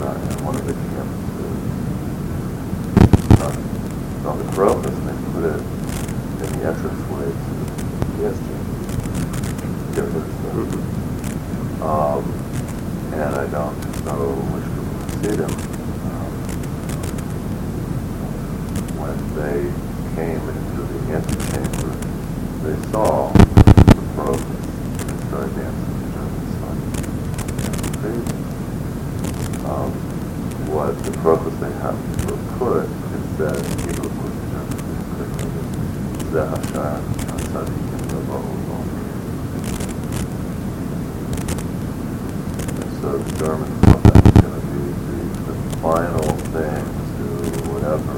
not 0.00 0.16
in 0.16 0.44
one 0.44 0.56
of 0.56 0.64
the 0.66 0.74
camps. 0.74 1.18
uh, 3.42 4.28
On 4.30 4.36
the 4.38 4.44
Krokus, 4.52 4.86
and 4.94 5.06
they 5.08 5.16
put 5.32 5.44
it 5.44 5.60
in 6.42 6.48
the 6.58 6.64
entranceway 6.70 7.28
to 7.30 7.52
the 7.58 7.66
gas 8.22 8.36
chamber. 8.38 8.74
Give 9.94 10.06
it 10.06 10.14
a 10.14 11.84
um, 11.84 12.24
and 13.12 13.34
I 13.34 13.46
don't 13.50 13.78
know 14.06 14.32
which 14.54 14.66
people 14.74 15.08
see 15.20 15.36
them. 15.36 15.52
Um, 16.08 16.32
when 18.98 19.16
they 19.36 19.58
came 20.16 20.42
into 20.48 20.82
the 20.88 20.98
antechamber, 21.14 21.92
they 22.64 22.76
saw 22.90 23.30
the 23.32 24.02
Krokus 24.16 24.62
and 25.10 25.18
started 25.28 25.54
dancing 25.54 25.94
in 26.00 26.08
German 26.14 26.44
sun. 26.58 26.76
Crazy. 28.00 28.36
Um, 29.66 29.90
what 30.72 30.92
the 31.04 31.10
Krokus 31.20 31.56
they 31.60 31.72
have 31.82 31.98
to 32.26 32.34
put 32.58 32.86
is 32.86 33.26
that 33.38 33.60
Hebrew 33.84 34.08
was 34.22 34.34
German. 34.50 34.80
Zehashar, 36.34 36.98
Tzadikim, 37.38 38.02
Rabbahu, 38.10 38.52
and 42.66 42.90
so 43.00 43.18
the 43.18 43.32
Germans 43.38 43.78
thought 43.84 44.02
that 44.02 44.18
was 44.24 44.34
going 44.42 44.54
to 44.60 44.66
be 44.66 44.82
the, 45.04 45.52
the 45.52 45.56
final 45.78 46.30
thing 46.50 46.84
to 47.16 47.26
whatever. 47.70 48.16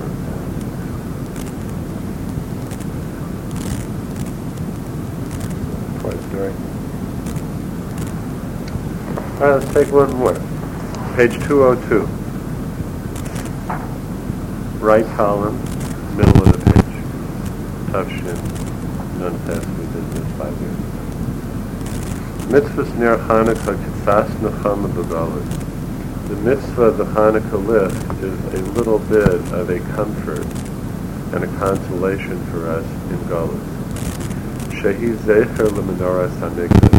Quite 6.01 6.14
a 6.14 6.17
story. 6.29 6.53
Right, 9.47 9.63
let's 9.63 9.73
take 9.73 9.93
one 9.93 10.13
more. 10.17 10.35
Page 11.15 11.39
202. 11.47 12.03
Right 14.85 15.07
column, 15.15 15.57
middle 16.17 16.43
of 16.43 16.51
the 16.51 16.59
page. 16.73 17.93
Tough 17.93 18.09
shin. 18.09 19.21
None 19.21 19.39
test. 19.47 19.69
We 19.69 19.85
did 19.87 20.05
this 20.11 20.27
five 20.37 20.57
years 20.61 20.79
ago. 20.83 21.01
Mitzvahs 22.51 22.91
ner 22.99 23.19
Chanukah 23.19 23.77
kitzas 23.85 24.31
nechama 24.43 24.89
begalit. 24.89 25.49
the 26.29 26.35
mitzvah 26.43 26.91
the 26.91 27.05
Hanukkah 27.05 27.67
licht 27.69 28.25
is 28.25 28.37
a 28.53 28.63
little 28.73 28.99
bit 28.99 29.29
of 29.29 29.71
a 29.71 29.79
comfort 29.95 30.45
and 31.37 31.45
a 31.45 31.59
consolation 31.59 32.45
for 32.47 32.69
us 32.69 32.85
in 33.13 33.19
Galus. 33.31 33.63
Shehi 34.83 35.15
Zecher 35.19 35.69
leMenorah 35.69 36.31
Hamikdash, 36.41 36.96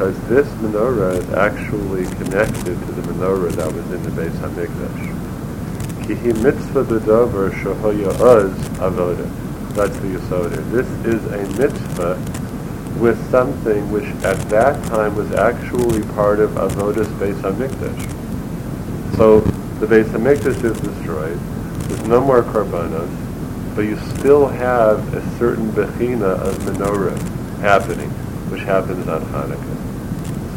because 0.00 0.18
this 0.30 0.48
menorah 0.62 1.14
is 1.14 1.30
actually 1.34 2.04
connected 2.24 2.64
to 2.64 2.92
the 2.92 3.02
menorah 3.02 3.52
that 3.52 3.70
was 3.70 3.84
in 3.92 4.02
the 4.02 4.08
Beis 4.08 4.30
Hamikdash. 4.38 6.06
Kihi 6.06 6.42
mitzvah 6.42 6.84
b'davar 6.84 7.50
shehoya 7.50 8.08
oz 8.18 8.50
avoda. 8.78 9.28
That's 9.74 9.94
the 9.98 10.06
Yisod 10.06 10.70
This 10.70 10.88
is 11.04 11.22
a 11.26 11.58
mitzvah 11.60 12.14
with 12.98 13.30
something 13.30 13.92
which 13.92 14.06
at 14.24 14.38
that 14.48 14.82
time 14.86 15.16
was 15.16 15.30
actually 15.32 16.00
part 16.14 16.40
of 16.40 16.52
Avoda's 16.52 17.08
Beis 17.18 17.38
Hamikdash. 17.42 19.16
So 19.18 19.40
the 19.80 19.86
Beis 19.86 20.06
Hamikdash 20.06 20.64
is 20.64 20.80
destroyed. 20.80 21.38
There's 21.88 22.08
no 22.08 22.22
more 22.22 22.42
karbanos, 22.42 23.74
but 23.76 23.82
you 23.82 23.98
still 24.16 24.48
have 24.48 25.12
a 25.12 25.38
certain 25.38 25.70
bechina 25.72 26.40
of 26.40 26.54
menorah 26.60 27.18
happening, 27.58 28.08
which 28.48 28.62
happens 28.62 29.06
on 29.06 29.20
Hanukkah. 29.26 29.69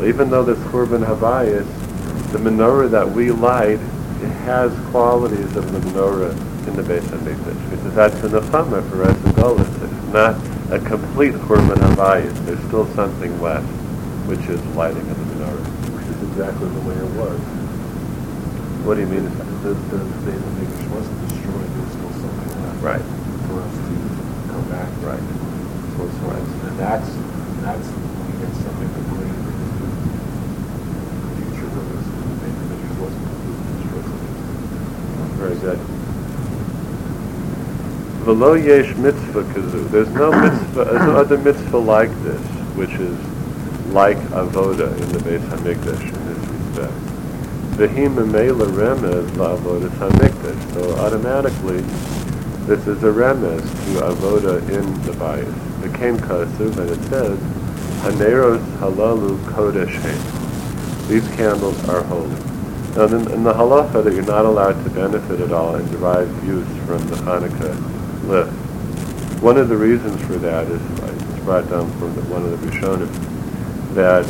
So 0.04 0.10
even 0.10 0.30
though 0.30 0.44
there's 0.44 0.58
Churban 0.68 1.06
Habayis, 1.06 1.64
the 2.34 2.38
menorah 2.38 2.92
that 2.92 3.10
we 3.10 3.32
light, 3.32 3.80
it 3.80 4.34
has 4.44 4.78
qualities 4.92 5.56
of 5.56 5.72
the 5.72 5.80
menorah 5.80 6.36
in 6.68 6.76
the 6.76 6.84
Beis 6.84 7.04
Hamikdash. 7.04 7.70
Because 7.72 7.96
that's 7.96 8.20
the 8.20 8.28
nechama 8.28 8.84
for 8.90 9.04
us 9.04 9.16
in 9.16 9.32
Golis. 9.32 9.64
It's 9.82 10.12
not 10.12 10.36
a 10.76 10.80
complete 10.84 11.32
Churban 11.48 11.78
Habayis. 11.78 12.36
There's 12.46 12.60
still 12.68 12.86
something 12.96 13.40
left, 13.40 13.66
which 14.28 14.44
is 14.52 14.60
lighting 14.76 15.10
of 15.10 15.16
the 15.16 15.24
menorah. 15.36 15.64
Which 15.96 16.08
is 16.12 16.22
exactly 16.36 16.68
the 16.68 16.82
way 16.82 16.96
it 17.00 17.12
was. 17.16 17.40
What 18.84 18.96
do 18.96 19.08
you 19.08 19.08
mean? 19.08 19.24
The, 19.24 19.72
the, 19.72 19.72
the 19.72 20.04
Beit 20.28 20.36
HaMikdash 20.36 20.92
wasn't 20.92 21.16
destroyed, 21.32 21.64
there 21.64 21.80
was 21.80 21.96
still 21.96 22.12
something 22.20 22.52
left. 22.60 22.84
Right. 22.84 23.06
For 23.48 23.56
us 23.56 23.72
to 23.72 23.96
come 24.52 24.68
back. 24.68 24.92
Right. 25.00 25.24
So, 25.96 26.12
so, 26.12 26.28
and 26.28 26.76
that's, 26.76 27.08
that's 27.64 27.88
when 27.88 28.28
we 28.28 28.44
get 28.44 28.52
something 28.60 28.92
completely 29.00 29.32
different. 29.32 29.72
The 31.24 31.40
future 31.40 31.70
of 31.70 31.86
this, 31.88 32.04
the 32.04 32.36
Beit 32.44 32.52
HaMikdash 32.52 32.98
wasn't 33.00 33.24
completely 33.24 33.64
destroyed. 33.78 34.04
Very 35.38 35.56
good. 35.58 35.80
V'lo 38.24 38.56
yesh 38.56 38.96
mitzvah 38.96 39.44
kazu. 39.54 39.84
There's 39.90 40.10
no 40.10 40.32
mitzvah, 40.32 40.86
there's 40.86 41.06
no 41.06 41.18
other 41.18 41.38
mitzvah 41.38 41.78
like 41.78 42.10
this, 42.24 42.42
which 42.76 42.94
is 42.94 43.18
like 43.94 44.18
avoda 44.32 44.88
in 45.02 45.10
the 45.12 45.20
Beis 45.20 45.42
Hamikdash 45.50 46.14
in 46.14 46.26
this 46.28 46.38
respect. 46.48 46.94
V'him 47.78 48.16
memela 48.16 48.68
remez 48.72 49.28
la'avodas 49.32 49.92
Hamikdash. 49.98 50.74
So 50.74 50.96
automatically, 50.96 51.82
this 52.66 52.88
is 52.88 53.04
a 53.04 53.12
remez 53.12 53.62
to 53.62 54.00
avoda 54.02 54.62
in 54.70 54.86
the 55.04 55.12
bayis. 55.14 55.82
The 55.82 55.90
came 55.98 56.18
kasuv, 56.18 56.78
and 56.78 56.90
it 56.90 57.04
says, 57.10 57.38
Haneros 58.04 58.64
halalu 58.78 59.38
kodesh. 59.48 60.00
These 61.10 61.28
candles 61.36 61.90
are 61.90 62.04
holy. 62.04 62.53
Now, 62.96 63.06
in, 63.06 63.32
in 63.32 63.44
the 63.44 63.54
halacha 63.54 64.04
that 64.04 64.14
you're 64.14 64.24
not 64.26 64.46
allowed 64.46 64.84
to 64.84 64.90
benefit 64.92 65.42
at 65.42 65.52
all 65.52 65.76
and 65.76 65.90
derive 65.90 66.30
use 66.46 66.68
from 66.86 67.00
the 67.08 67.16
Hanukkah 67.16 67.74
licht. 68.28 68.52
One 69.42 69.58
of 69.58 69.68
the 69.68 69.76
reasons 69.76 70.22
for 70.26 70.34
that 70.34 70.68
is, 70.68 70.80
it's 70.80 71.44
brought 71.44 71.68
down 71.72 71.92
from 71.98 72.14
the, 72.14 72.22
one 72.32 72.44
of 72.46 72.52
the 72.52 72.68
Rishonim, 72.68 73.10
that 73.96 74.26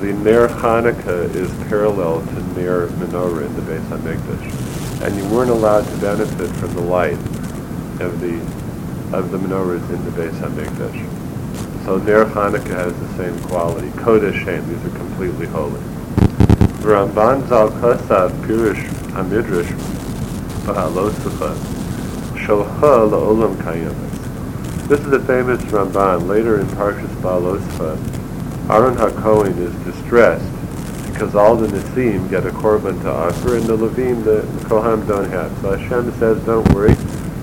the 0.00 0.12
Ner 0.12 0.46
Hanukkah 0.46 1.34
is 1.34 1.50
parallel 1.68 2.20
to 2.24 2.42
Ner 2.56 2.86
Menorah 2.86 3.46
in 3.46 3.54
the 3.56 3.62
Beis 3.62 3.84
HaMikdash. 3.88 5.02
And 5.02 5.16
you 5.16 5.28
weren't 5.34 5.50
allowed 5.50 5.84
to 5.84 5.96
benefit 5.96 6.50
from 6.56 6.72
the 6.74 6.82
light 6.82 7.18
of 8.00 8.20
the 8.20 8.40
of 9.12 9.30
the 9.30 9.38
menorahs 9.38 9.88
in 9.90 10.04
the 10.04 10.10
Beis 10.12 10.32
HaMikdash. 10.38 11.84
So 11.84 11.98
Ner 11.98 12.24
Hanukkah 12.26 12.76
has 12.76 12.92
the 12.98 13.16
same 13.16 13.38
quality. 13.48 13.88
Kodesh 13.90 14.44
Shem, 14.44 14.68
these 14.68 14.84
are 14.84 14.96
completely 14.96 15.46
holy. 15.46 15.80
Ramban 16.84 17.48
Zal 17.48 17.70
la'olam. 23.08 23.56
This 24.88 25.00
is 25.00 25.12
a 25.12 25.20
famous 25.20 25.62
Ramban. 25.62 26.28
Later 26.28 26.60
in 26.60 26.66
Parshas 26.66 27.08
Behaaloscha, 27.22 28.70
Aaron 28.70 28.96
HaKohen 28.96 29.56
is 29.56 29.74
distressed 29.84 30.44
because 31.10 31.34
all 31.34 31.56
the 31.56 31.68
Nesiim 31.68 32.28
get 32.28 32.44
a 32.44 32.50
korban 32.50 33.00
to 33.00 33.10
offer 33.10 33.56
and 33.56 33.64
the 33.64 33.76
Levim, 33.78 34.22
the, 34.22 34.42
the 34.42 34.68
Kohanim 34.68 35.08
don't 35.08 35.30
have. 35.30 35.56
So 35.62 35.78
Hashem 35.78 36.12
says, 36.18 36.44
don't 36.44 36.68
worry, 36.74 36.94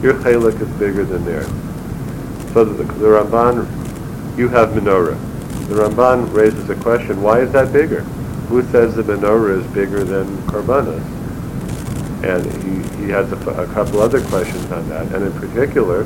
your 0.04 0.14
chalik 0.22 0.62
is 0.62 0.70
bigger 0.78 1.04
than 1.04 1.26
theirs. 1.26 1.48
So 2.54 2.64
the, 2.64 2.84
the 2.84 3.08
Ramban, 3.08 3.66
you 4.38 4.50
have 4.50 4.70
menorah. 4.70 5.18
The 5.68 5.76
Ramban 5.82 6.32
raises 6.32 6.70
a 6.70 6.76
question, 6.76 7.24
why 7.24 7.40
is 7.40 7.52
that 7.54 7.74
bigger? 7.74 8.06
Who 8.52 8.62
says 8.64 8.96
the 8.96 9.04
menorah 9.04 9.62
is 9.62 9.68
bigger 9.74 10.04
than 10.04 10.28
korbanos? 10.40 11.00
And 12.22 12.46
he, 12.62 13.06
he 13.06 13.10
has 13.10 13.32
a, 13.32 13.38
a, 13.52 13.66
couple 13.68 14.02
other 14.02 14.20
questions 14.26 14.70
on 14.74 14.90
that. 14.90 15.08
And 15.14 15.24
in 15.24 15.32
particular, 15.40 16.04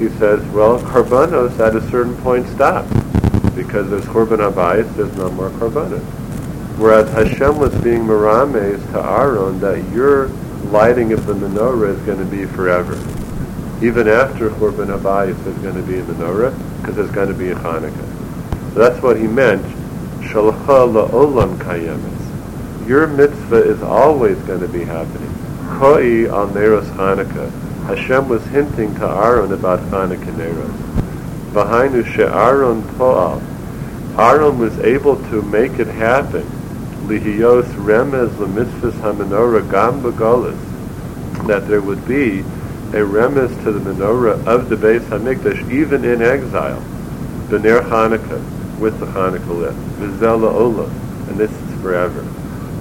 he 0.00 0.08
says, 0.18 0.44
well, 0.48 0.80
Karbanos 0.80 1.56
at 1.60 1.76
a 1.76 1.88
certain 1.88 2.16
point 2.16 2.48
stop. 2.48 2.84
Because 3.54 3.88
there's 3.90 4.04
Churban 4.06 4.38
Habayis, 4.38 4.92
there's 4.96 5.16
no 5.16 5.30
more 5.30 5.50
Karbanos. 5.50 6.02
Whereas 6.78 7.08
Hashem 7.12 7.56
was 7.56 7.72
being 7.76 8.06
Merames 8.08 8.84
to 8.90 8.98
Aaron 9.00 9.60
that 9.60 9.88
your 9.92 10.26
lighting 10.72 11.12
of 11.12 11.26
the 11.26 11.34
menorah 11.34 11.94
is 11.94 12.00
going 12.00 12.18
to 12.18 12.24
be 12.24 12.44
forever. 12.44 12.94
Even 13.80 14.08
after 14.08 14.50
Churban 14.50 14.88
Habayis, 14.88 15.40
there's 15.44 15.58
going 15.58 15.76
to 15.76 15.82
be 15.82 16.00
a 16.00 16.02
menorah, 16.02 16.52
because 16.80 16.96
there's 16.96 17.12
going 17.12 17.28
to 17.28 17.34
be 17.34 17.50
a 17.50 17.54
Hanukkah. 17.54 18.72
So 18.74 18.80
that's 18.80 19.00
what 19.00 19.16
he 19.16 19.28
meant. 19.28 19.64
Shalcha 20.28 20.86
la'olam 20.92 21.56
kayemes 21.58 22.22
your 22.86 23.06
mitzvah 23.06 23.62
is 23.62 23.82
always 23.82 24.36
going 24.40 24.60
to 24.60 24.68
be 24.68 24.84
happening. 24.84 25.32
Koi 25.78 26.28
al 26.28 26.48
Neros 26.48 26.88
Hanukkah. 26.96 27.50
Hashem 27.86 28.28
was 28.28 28.44
hinting 28.46 28.94
to 28.96 29.06
Aaron 29.06 29.52
about 29.52 29.80
Hanukkah 29.90 30.36
Neros. 30.36 31.52
Behind 31.52 31.94
Aaron 31.94 32.82
Po'al. 32.82 33.40
Aaron 34.18 34.58
was 34.58 34.78
able 34.80 35.16
to 35.30 35.42
make 35.42 35.78
it 35.78 35.86
happen. 35.86 36.42
Lihiyos 37.06 37.64
remez 37.74 38.30
lemitzvahs 38.30 38.92
hamenorah 39.00 39.70
gam 39.70 40.02
begolis. 40.02 40.58
That 41.46 41.68
there 41.68 41.80
would 41.80 42.06
be 42.06 42.40
a 42.90 43.04
remez 43.04 43.62
to 43.64 43.72
the 43.72 43.80
menorah 43.80 44.44
of 44.46 44.68
the 44.68 44.76
Beis 44.76 45.00
Hamikdash 45.08 45.70
even 45.70 46.04
in 46.04 46.20
exile. 46.20 46.80
The 47.48 47.58
Ner 47.58 47.80
Hanukkah 47.80 48.61
with 48.78 48.98
the 49.00 49.06
Hanukkah 49.06 49.58
lit. 49.58 49.74
Vizela 49.98 50.52
Olam. 50.52 50.90
And 51.28 51.38
this 51.38 51.50
is 51.50 51.80
forever. 51.80 52.22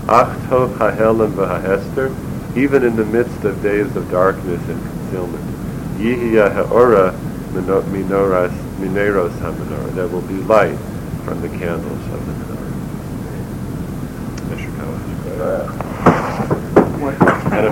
Achto 0.07 0.75
hahelim 0.77 1.33
v'hahester, 1.33 2.11
even 2.57 2.83
in 2.83 2.95
the 2.95 3.05
midst 3.05 3.43
of 3.43 3.61
days 3.61 3.95
of 3.95 4.09
darkness 4.11 4.61
and 4.67 4.81
concealment. 4.81 5.43
Yihya 5.97 6.51
ha'ora 6.53 7.13
mineros 7.53 9.31
hamenorah. 9.39 9.93
There 9.93 10.07
will 10.07 10.21
be 10.21 10.35
light 10.35 10.77
from 11.23 11.41
the 11.41 11.49
candles 11.49 12.05
of 12.13 12.25
the 12.25 12.33
menorah. 12.33 12.51
And 17.51 17.65
a 17.67 17.71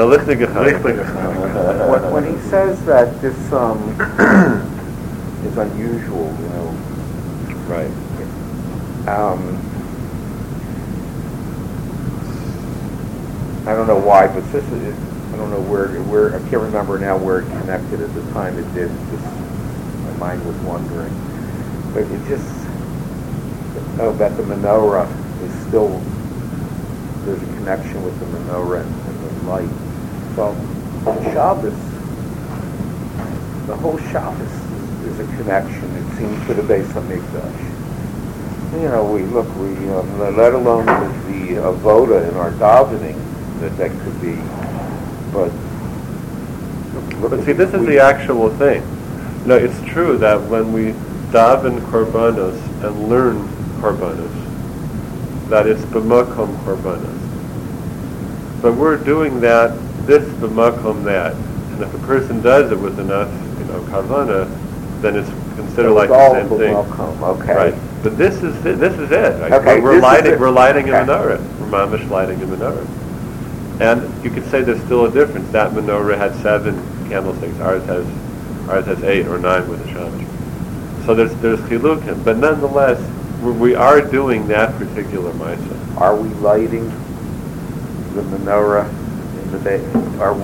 a 0.00 0.04
Lichtige 0.04 0.46
Hanukkah. 0.46 1.90
When, 1.90 2.12
when 2.12 2.24
he 2.32 2.40
says 2.48 2.84
that 2.86 3.20
this 3.20 3.52
um, 3.52 4.79
is 5.44 5.56
unusual, 5.56 6.26
you 6.40 6.48
know, 6.48 6.76
Right. 7.66 7.90
um, 9.08 9.56
I 13.66 13.74
don't 13.74 13.86
know 13.86 13.98
why, 13.98 14.26
but 14.26 14.42
this 14.52 14.64
is, 14.64 14.96
I 15.32 15.36
don't 15.36 15.50
know 15.50 15.60
where, 15.60 15.88
where, 16.02 16.34
I 16.34 16.40
can't 16.50 16.62
remember 16.62 16.98
now 16.98 17.16
where 17.16 17.40
it 17.40 17.48
connected 17.60 18.00
at 18.00 18.12
the 18.14 18.22
time 18.32 18.58
it 18.58 18.74
did. 18.74 18.90
Just, 19.10 19.24
my 20.04 20.12
mind 20.18 20.44
was 20.44 20.56
wandering. 20.58 21.14
But 21.94 22.02
it 22.02 22.26
just, 22.26 22.48
oh, 24.00 24.12
that 24.18 24.36
the 24.36 24.42
menorah 24.42 25.06
is 25.42 25.66
still, 25.68 26.00
there's 27.24 27.42
a 27.42 27.46
connection 27.58 28.02
with 28.02 28.18
the 28.18 28.26
menorah 28.26 28.82
and, 28.82 28.94
and 29.06 29.40
the 29.40 29.50
light. 29.50 29.70
So, 30.34 30.54
Shabbos, 31.32 31.74
the 33.66 33.76
whole 33.76 33.98
Shabbos 34.10 34.69
is, 35.04 35.18
is 35.18 35.20
a 35.20 35.36
connection, 35.36 35.84
it 35.96 36.16
seems, 36.16 36.46
to 36.46 36.54
the 36.54 36.62
Beis 36.62 36.86
HaMikdash 36.92 37.70
you 38.74 38.88
know, 38.88 39.04
we 39.04 39.22
look, 39.22 39.48
we, 39.56 39.88
um, 39.90 40.36
let 40.36 40.54
alone 40.54 40.86
the 40.86 41.56
avoda 41.60 42.28
in 42.28 42.36
our 42.36 42.52
davening, 42.52 43.18
that 43.60 43.76
that 43.76 43.90
could 44.02 44.20
be, 44.20 44.36
but. 45.32 45.50
But 47.20 47.44
see, 47.44 47.52
this 47.52 47.74
is 47.74 47.84
the 47.86 47.98
actual 47.98 48.48
thing. 48.56 48.82
No, 49.44 49.56
it's 49.56 49.78
true 49.82 50.16
that 50.18 50.40
when 50.48 50.72
we 50.72 50.92
daven 51.32 51.80
korbanos 51.90 52.56
and 52.84 53.08
learn 53.08 53.46
korbanos, 53.80 54.28
that 55.48 55.66
it's 55.66 55.82
b'makom 55.86 56.56
korbanos. 56.64 57.18
But 58.62 58.74
we're 58.74 58.96
doing 58.96 59.40
that, 59.40 59.76
this 60.06 60.26
b'makom 60.34 61.04
that. 61.04 61.34
And 61.34 61.82
if 61.82 61.92
a 61.92 62.06
person 62.06 62.40
does 62.40 62.70
it 62.70 62.78
with 62.78 63.00
enough, 63.00 63.30
you 63.58 63.64
know, 63.66 63.80
kavana, 63.82 64.48
then 65.02 65.16
it's 65.16 65.28
considered 65.56 65.92
like 65.92 66.08
the 66.08 66.32
same 66.32 66.48
thing. 66.58 66.74
welcome, 66.74 67.24
okay. 67.24 67.54
Right. 67.54 67.74
But 68.02 68.16
this 68.16 68.42
is, 68.42 68.54
it- 68.64 68.78
this 68.78 68.94
is 68.98 69.10
it. 69.10 69.40
Like, 69.40 69.52
Okay, 69.52 69.80
We're 69.80 70.00
lighting, 70.00 70.38
we're 70.38 70.50
lighting 70.50 70.88
a 70.88 70.92
menorah. 70.92 71.38
We're 71.60 71.66
mamish 71.66 72.08
lighting 72.10 72.42
a 72.42 72.46
menorah. 72.46 72.86
And 73.80 74.24
you 74.24 74.30
could 74.30 74.46
say 74.50 74.62
there's 74.62 74.82
still 74.84 75.06
a 75.06 75.10
difference. 75.10 75.50
That 75.52 75.72
menorah 75.72 76.16
had 76.18 76.34
seven 76.42 76.74
candlesticks. 77.08 77.58
Ours 77.60 77.84
has, 77.86 78.06
ours 78.68 78.84
has 78.86 79.02
eight 79.04 79.26
or 79.26 79.38
nine 79.38 79.68
with 79.68 79.84
a 79.86 79.88
shamash. 79.88 80.26
So 81.06 81.14
there's, 81.14 81.34
there's 81.36 81.60
chilukim. 81.60 82.22
But 82.24 82.36
nonetheless, 82.38 83.00
we- 83.42 83.52
we 83.52 83.74
are 83.74 84.00
doing 84.02 84.46
that 84.48 84.76
particular 84.78 85.32
ma'aseh. 85.32 85.96
Are 86.00 86.14
we 86.16 86.28
lighting 86.40 86.88
the 88.14 88.22
menorah 88.22 88.88
in 89.42 89.50
the 89.52 89.58
day? 89.60 89.84
Are 90.20 90.34
we, 90.34 90.42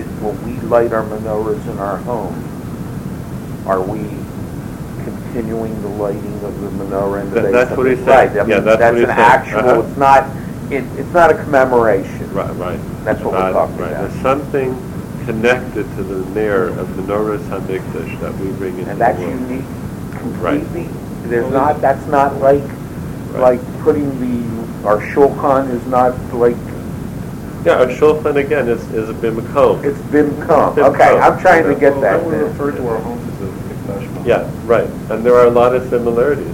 is- 0.00 0.06
when 0.20 0.36
we 0.46 0.60
light 0.68 0.92
our 0.92 1.02
menorahs 1.04 1.64
in 1.68 1.78
our 1.78 1.96
home, 1.98 2.34
are 3.66 3.80
we 3.82 4.00
continuing 5.04 5.80
the 5.82 5.88
lighting 5.88 6.34
of 6.44 6.60
the 6.60 6.68
menorah 6.84 7.22
in 7.22 7.30
the 7.30 7.34
That- 7.40 7.42
day? 7.46 7.52
that's 7.52 7.76
what 7.76 7.86
he 7.86 7.96
said. 7.96 8.06
Right, 8.06 8.30
I 8.30 8.34
Yeah, 8.34 8.42
mean, 8.56 8.64
that's 8.64 8.80
what 8.80 8.94
he 8.96 9.02
an 9.02 9.08
said. 9.08 9.18
actual, 9.18 9.58
Uh-huh. 9.58 9.80
it's 9.82 9.96
not, 9.98 10.24
it, 10.70 10.84
it's 10.98 11.12
not 11.14 11.30
a 11.30 11.34
commemoration. 11.34 12.28
Right, 12.34 12.50
right. 12.56 12.80
That's 13.04 13.20
what 13.22 13.34
we're 13.34 13.52
talking 13.52 13.78
right. 13.78 13.92
about. 13.92 14.10
There's 14.10 14.22
something 14.22 14.76
connected 15.24 15.86
to 15.96 16.02
the 16.02 16.24
nair 16.38 16.64
of 16.68 16.86
menorahs 16.96 17.40
hamikdash 17.48 18.20
that 18.20 18.36
we 18.38 18.48
bring 18.52 18.78
into 18.78 18.90
And 18.90 19.00
the 19.00 19.04
that's 19.04 19.18
world. 19.18 19.40
unique 19.40 19.64
Right. 20.40 20.60
completely? 20.60 20.88
There's 21.26 21.52
not, 21.52 21.80
that's 21.80 22.06
not 22.06 22.40
like, 22.40 22.62
Right. 23.32 23.40
like 23.58 23.60
putting 23.82 24.08
the, 24.20 24.88
our 24.88 24.98
shulchan 24.98 25.70
is 25.70 25.84
not 25.86 26.14
like, 26.32 26.56
Yeah, 27.64 27.80
our 27.80 27.86
shulchan 27.86 28.36
again 28.36 28.68
is, 28.68 28.80
is 28.92 29.08
a 29.10 29.14
bimkom. 29.14 29.82
it's 29.84 29.98
bimkom. 30.12 30.74
Bimkom. 30.74 30.94
Okay, 30.94 31.18
I'm 31.18 31.38
trying 31.40 31.64
to 31.64 31.74
get 31.74 31.92
Well, 31.92 32.00
that. 32.02 32.14
I 32.14 32.22
would 32.22 32.34
then. 32.34 32.44
refer 32.44 32.70
to 32.72 32.88
our 32.88 32.98
homes 32.98 33.35
Yeah, 34.26 34.50
right. 34.66 34.88
And 35.10 35.24
there 35.24 35.34
are 35.36 35.46
a 35.46 35.50
lot 35.50 35.74
of 35.74 35.88
similarities. 35.88 36.52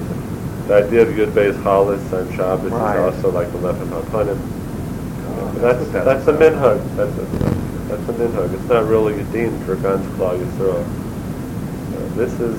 The 0.69 0.75
idea 0.85 1.03
of 1.03 1.09
Yud 1.09 1.33
Beis 1.33 1.55
Chalas 1.63 2.13
on 2.13 2.37
Shabbos 2.37 2.71
Right. 2.73 2.97
is 3.09 3.15
also 3.25 3.31
like 3.33 3.51
the 3.53 3.59
Lechem 3.59 3.89
HaPanim. 3.89 4.39
Uh, 4.39 5.53
That's, 5.61 5.81
what 5.81 6.05
that's 6.05 6.27
a 6.29 6.33
minhag. 6.33 6.97
That's 6.97 7.17
a, 7.19 7.25
that's 7.89 8.09
a 8.09 8.13
minhag. 8.13 8.53
It's 8.55 8.69
not 8.69 8.85
really 8.87 9.19
a 9.21 9.25
din 9.25 9.59
for 9.65 9.77
Gans 9.77 10.07
Klal 10.17 10.39
Yisrael. 10.39 10.85
Uh, 10.85 12.15
This 12.15 12.33
is, 12.41 12.59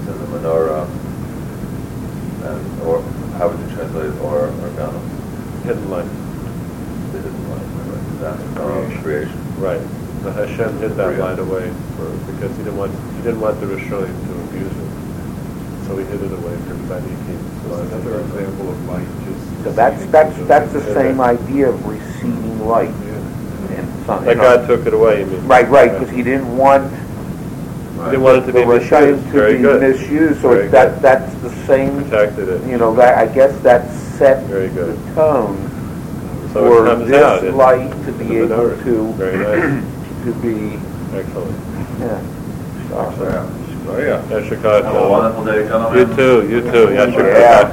in 0.09 0.19
the 0.19 0.27
menorah. 0.39 0.87
And, 2.43 2.83
or, 2.83 3.03
how 3.39 3.49
would 3.49 3.59
you 3.61 3.75
translate 3.75 4.07
it, 4.11 4.19
or 4.21 4.49
organos? 4.49 5.63
Hidden 5.65 5.91
light. 5.91 6.11
The 7.13 7.19
hidden 7.23 7.51
light, 7.51 7.69
right, 7.87 8.21
that's, 8.21 8.57
um, 8.59 9.03
creation. 9.03 9.39
Right. 9.61 9.81
The 10.23 10.33
Hashem 10.33 10.79
hid 10.79 10.93
that 10.97 11.19
light 11.19 11.39
away 11.39 11.73
for, 11.97 12.11
because 12.33 12.57
he 12.57 12.63
didn't 12.65 12.77
want, 12.77 12.93
he 13.17 13.23
didn't 13.23 13.41
want 13.41 13.61
the 13.61 13.67
Reshaim 13.67 14.07
to 14.07 14.33
abuse 14.49 14.71
it. 14.71 15.87
So 15.87 15.97
he 15.99 16.05
hid 16.07 16.23
it 16.23 16.33
away 16.33 16.57
for 16.67 16.75
Tzadikim. 16.75 17.63
So 17.63 17.75
another 17.75 18.21
example 18.21 18.71
of 18.71 18.89
light 18.89 19.07
just. 19.25 19.65
So 19.65 19.73
that's, 19.73 20.05
that's, 20.07 20.37
that's 20.47 20.73
the 20.73 20.81
Yeah. 20.81 20.95
same 20.95 21.21
idea 21.21 21.69
of 21.69 21.87
receiving 21.87 22.67
light 22.67 22.91
Yeah. 23.07 23.79
and 23.79 24.07
some, 24.07 24.25
That 24.25 24.37
God 24.37 24.67
took 24.67 24.87
it 24.87 24.95
away, 24.95 25.21
you 25.21 25.27
mean? 25.27 25.47
Right, 25.47 25.69
right, 25.69 25.93
because 25.93 26.11
he 26.11 26.23
didn't 26.23 26.57
want 26.57 26.93
He 28.05 28.11
didn't 28.17 28.23
it 28.37 28.41
to 28.47 28.47
the 28.47 28.53
be 28.53 28.59
Reshaim 28.61 29.17
misused. 29.17 29.25
to 29.27 29.31
Very 29.33 29.57
be 29.57 29.63
good. 29.63 29.81
misused, 29.83 30.41
so 30.43 30.49
Very 30.51 30.69
that, 30.69 30.95
good. 30.95 31.03
that's 31.03 31.35
the 31.43 31.51
same, 31.67 32.05
Protected 32.05 32.49
it. 32.49 32.67
you 32.69 32.79
know, 32.79 32.95
that, 32.95 33.19
I 33.19 33.27
guess 33.33 33.57
that 33.63 33.91
set 33.93 34.45
Very 34.47 34.69
the 34.69 34.75
good. 34.93 35.15
tone 35.15 35.57
So 36.53 36.65
it 36.65 36.69
for 36.69 36.85
comes 36.87 37.13
out. 37.13 37.41
this 37.41 37.51
in- 37.51 37.57
light 37.57 37.91
to 37.91 38.09
in 38.09 38.19
be 38.19 38.25
the 38.25 38.37
able 38.45 38.49
menorah. 38.57 38.85
to, 38.85 39.13
Very 39.15 39.39
nice. 39.39 39.85
to 40.25 40.33
be, 40.41 40.79
Excellent. 41.17 41.57
yeah. 42.01 42.21
So, 42.89 43.25
yeah. 43.25 43.59
Oh, 43.89 43.99
yeah. 43.99 44.23
Yashikar. 44.31 44.85
Have 44.85 44.95
a 44.95 45.09
wonderful 45.09 45.45
day, 45.45 45.67
gentlemen. 45.67 45.99
You 46.09 46.17
too, 46.17 46.49
you 46.49 46.61
too. 46.61 46.87
Yashikar. 46.95 47.35
Yeah. 47.35 47.69